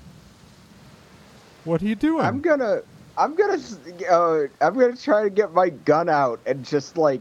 [1.65, 2.25] What are you doing?
[2.25, 2.83] I'm gonna,
[3.19, 3.59] I'm gonna,
[4.11, 7.21] uh, I'm gonna try to get my gun out and just like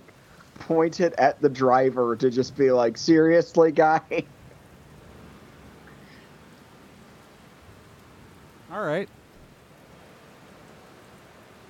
[0.60, 4.02] point it at the driver to just be like, seriously, guy.
[8.72, 9.08] All right.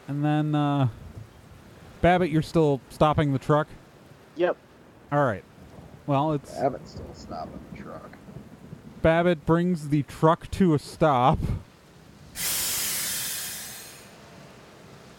[0.07, 0.87] And then, uh,
[2.01, 3.67] Babbitt, you're still stopping the truck.
[4.35, 4.57] Yep.
[5.11, 5.43] All right.
[6.07, 8.17] Well, it's Babbitt's still stopping the truck.
[9.01, 11.39] Babbitt brings the truck to a stop.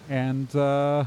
[0.09, 1.05] And uh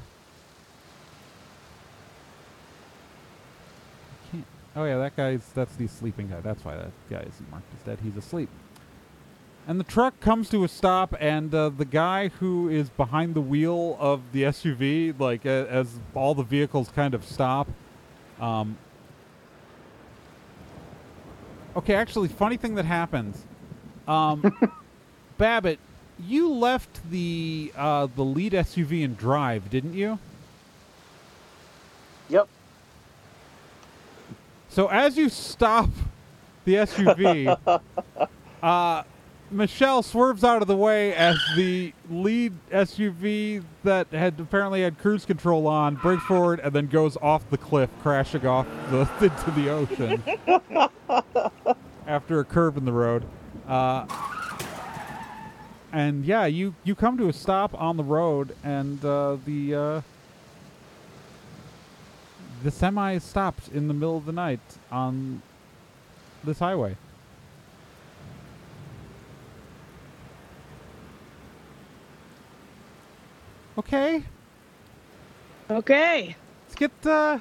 [4.76, 6.40] Oh yeah, that guy's that's the sleeping guy.
[6.42, 8.00] That's why that guy isn't marked as dead.
[8.04, 8.50] He's asleep.
[9.68, 13.42] And the truck comes to a stop, and uh, the guy who is behind the
[13.42, 17.68] wheel of the SUV, like as all the vehicles kind of stop.
[18.40, 18.78] Um,
[21.76, 23.44] okay, actually, funny thing that happens.
[24.08, 24.58] Um,
[25.38, 25.80] Babbitt,
[26.26, 30.20] you left the uh, the lead SUV and drive, didn't you?
[32.30, 32.48] Yep.
[34.70, 35.90] So as you stop
[36.66, 37.82] the SUV,
[38.64, 39.04] uh,
[39.52, 45.26] Michelle swerves out of the way as the lead SUV that had apparently had cruise
[45.26, 49.70] control on breaks forward and then goes off the cliff, crashing off the, into the
[49.70, 50.24] ocean
[52.08, 53.26] after a curve in the road.
[53.68, 54.06] Uh,
[55.92, 60.02] and yeah, you you come to a stop on the road, and uh, the uh,
[62.64, 64.60] the semi stopped in the middle of the night
[64.92, 65.42] on
[66.44, 66.96] this highway.
[73.78, 74.24] Okay,
[75.70, 76.36] Okay.
[76.66, 76.92] let's get.
[77.06, 77.40] Uh,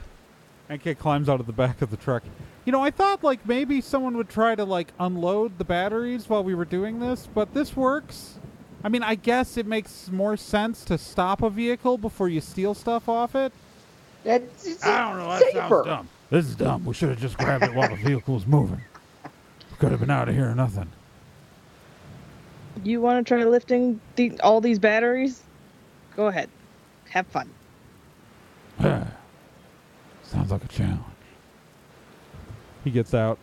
[0.71, 2.23] NK climbs out of the back of the truck.
[2.69, 6.45] You know, I thought like maybe someone would try to like unload the batteries while
[6.45, 8.35] we were doing this, but this works.
[8.85, 12.75] I mean, I guess it makes more sense to stop a vehicle before you steal
[12.75, 13.55] stuff off it.
[14.23, 15.31] It's, it's I don't know.
[15.31, 15.59] That safer.
[15.59, 16.09] sounds dumb.
[16.29, 16.85] This is dumb.
[16.85, 18.83] We should have just grabbed it while the vehicle was moving.
[19.79, 20.93] Could have been out of here or nothing.
[22.85, 25.43] You want to try lifting the, all these batteries?
[26.15, 26.51] Go ahead.
[27.09, 27.49] Have fun.
[28.79, 31.18] Sounds like a challenge.
[32.89, 33.39] He gets out.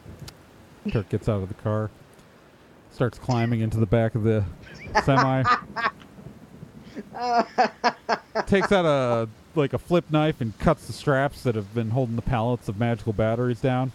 [0.91, 1.91] Turk gets out of the car.
[2.91, 4.43] Starts climbing into the back of the
[5.03, 5.43] semi.
[8.47, 12.15] Takes out a like a flip knife and cuts the straps that have been holding
[12.15, 13.91] the pallets of magical batteries down.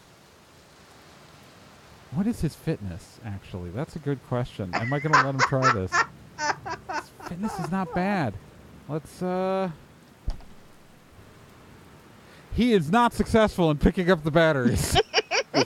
[2.12, 3.70] What is his fitness, actually?
[3.70, 4.72] That's a good question.
[4.72, 5.90] Am I going to let him try this?
[5.90, 8.34] His fitness is not bad.
[8.88, 9.70] Let's, uh.
[12.54, 14.96] He is not successful in picking up the batteries.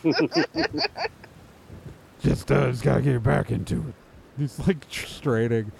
[2.22, 3.94] just, uh, just gotta get your back into it.
[4.38, 5.70] He's like straining.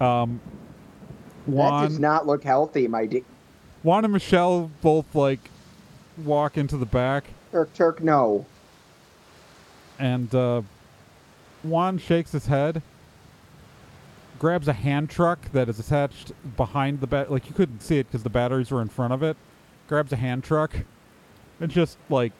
[0.00, 0.40] Um,
[1.46, 3.22] That Juan, does not look healthy, my dear.
[3.82, 5.50] Juan and Michelle both like
[6.24, 8.46] walk into the back, Turk, Turk, no.
[9.98, 10.62] and uh,
[11.62, 12.82] Juan shakes his head,
[14.38, 17.30] grabs a hand truck that is attached behind the bat.
[17.30, 19.36] Like you couldn't see it because the batteries were in front of it.
[19.86, 20.74] Grabs a hand truck,
[21.60, 22.32] and just like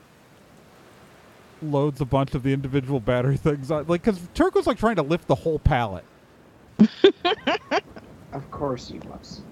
[1.71, 3.87] loads a bunch of the individual battery things on.
[3.87, 6.05] Like because Turk was like trying to lift the whole pallet.
[8.35, 9.43] Of course he was.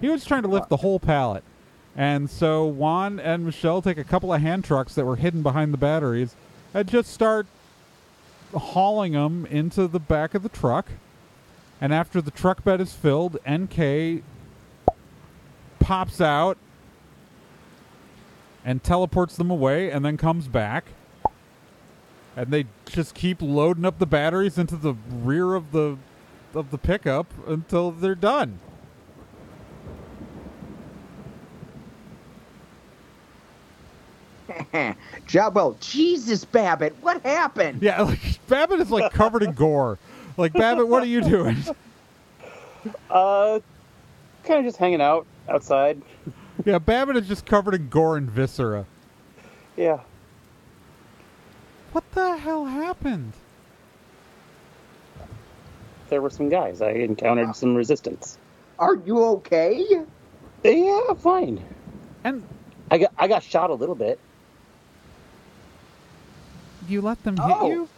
[0.00, 1.44] He was trying to lift the whole pallet.
[1.94, 5.74] And so Juan and Michelle take a couple of hand trucks that were hidden behind
[5.74, 6.34] the batteries
[6.72, 7.46] and just start
[8.54, 10.88] hauling them into the back of the truck.
[11.82, 14.22] And after the truck bed is filled, NK
[15.80, 16.56] pops out
[18.64, 20.86] and teleports them away and then comes back.
[22.40, 25.98] And they just keep loading up the batteries into the rear of the
[26.54, 28.60] of the pickup until they're done.
[35.26, 35.76] Job well.
[35.80, 37.82] Jesus, Babbitt, what happened?
[37.82, 39.98] Yeah, like Babbitt is like covered in gore.
[40.38, 41.58] Like Babbitt, what are you doing?
[43.10, 43.60] Uh,
[44.42, 46.00] kind of just hanging out outside.
[46.64, 48.86] Yeah, Babbitt is just covered in gore and viscera.
[49.76, 50.00] Yeah.
[51.92, 53.32] What the hell happened?
[56.08, 56.80] There were some guys.
[56.80, 58.38] I encountered some resistance.
[58.78, 59.84] Are you okay?
[60.64, 61.62] Yeah, fine.
[62.24, 62.46] And
[62.90, 64.18] I got I got shot a little bit.
[66.88, 67.70] you let them hit Oh.
[67.70, 67.88] you?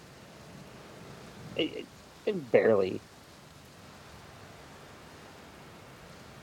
[1.56, 1.86] It,
[2.26, 3.00] it, barely.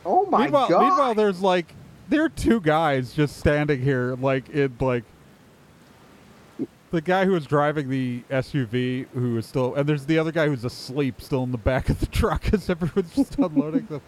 [0.05, 0.81] Oh my meanwhile, god.
[0.81, 1.75] meanwhile, there's like
[2.07, 5.03] there are two guys just standing here, like in like
[6.91, 10.47] the guy who was driving the SUV, who is still, and there's the other guy
[10.47, 14.01] who's asleep, still in the back of the truck as everyone's just unloading them.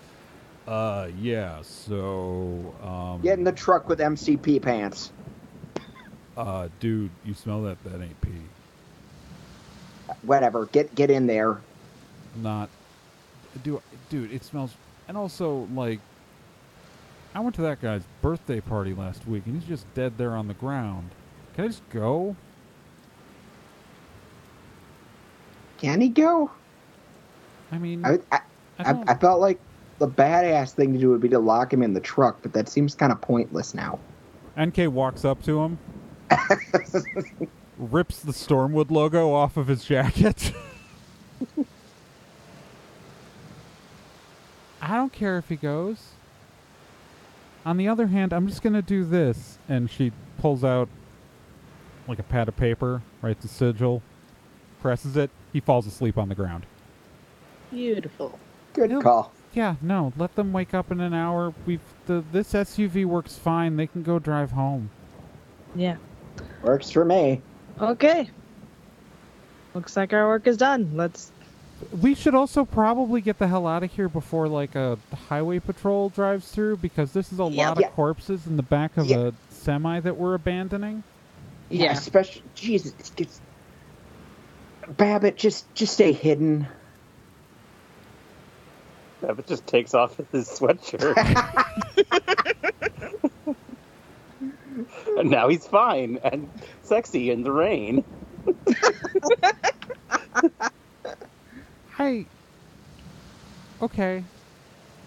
[0.68, 1.62] Uh, yeah.
[1.64, 5.12] So, um, Get in the truck with MCP pants.
[6.38, 7.84] uh, dude, you smell that?
[7.84, 8.32] That ain't pee.
[10.24, 10.66] Whatever.
[10.68, 11.62] Get get in there.
[12.36, 12.70] not
[13.64, 14.76] do dude it smells
[15.10, 16.00] and also like
[17.36, 20.48] i went to that guy's birthday party last week and he's just dead there on
[20.48, 21.10] the ground
[21.54, 22.34] can i just go
[25.82, 26.52] Can he go?
[27.72, 28.42] i mean I I,
[28.78, 29.60] I I, felt like
[29.98, 32.70] the badass thing to do would be to lock him in the truck, but that
[32.70, 33.98] seems kind of pointless now.
[34.58, 35.80] nk walks up to him
[37.80, 40.54] rips the Stormwood logo off of his jacket.
[44.82, 46.10] I don't care if he goes.
[47.66, 50.90] On the other hand, I'm just gonna do this, and she pulls out
[52.08, 54.04] like a pad of paper, writes a sigil,
[54.82, 55.30] presses it.
[55.54, 56.66] He falls asleep on the ground.
[57.72, 58.38] Beautiful.
[58.74, 59.04] Good Nope.
[59.04, 59.32] call.
[59.54, 61.54] Yeah, no, let them wake up in an hour.
[61.66, 63.76] We've the this SUV works fine.
[63.76, 64.90] They can go drive home.
[65.76, 65.98] Yeah.
[66.64, 67.42] Works for me.
[67.80, 68.30] Okay.
[69.74, 70.92] Looks like our work is done.
[70.96, 71.32] Let's.
[72.02, 74.98] We should also probably get the hell out of here before like a
[75.30, 77.68] highway patrol drives through because this is a Yep.
[77.78, 79.18] lot of corpses in the back of Yeah.
[79.18, 81.04] a semi that we're abandoning.
[81.70, 81.92] Yeah.
[81.94, 83.42] Especially, Jesus, it's, it's,
[84.88, 86.68] Babbitt, just just stay hidden.
[89.22, 91.16] Babbitt just takes off his sweatshirt.
[95.18, 96.50] and now he's fine and
[96.84, 98.04] sexy in the rain.
[101.98, 102.26] Hey.
[103.82, 104.24] Okay.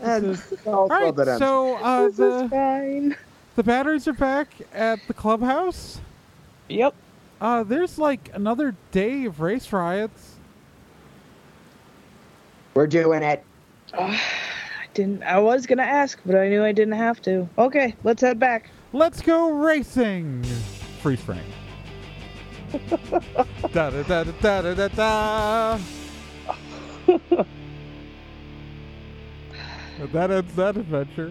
[0.01, 1.15] And is- all All right.
[1.17, 1.39] that.
[1.39, 3.17] So uh, this is the fine.
[3.57, 6.01] the batteries are back at the clubhouse.
[6.69, 6.95] Yep.
[7.45, 10.37] Uh, there's like another day of race riots.
[12.73, 13.45] we're doing it.
[13.93, 14.19] I
[14.95, 15.23] didn't.
[15.25, 17.47] I was gonna ask, but I knew I didn't have to.
[17.59, 18.71] Okay, let's head back.
[18.95, 20.43] Let's go racing.
[21.03, 21.43] Freeze frame.
[23.75, 25.79] da da da da da da da.
[30.15, 31.31] that ends that adventure.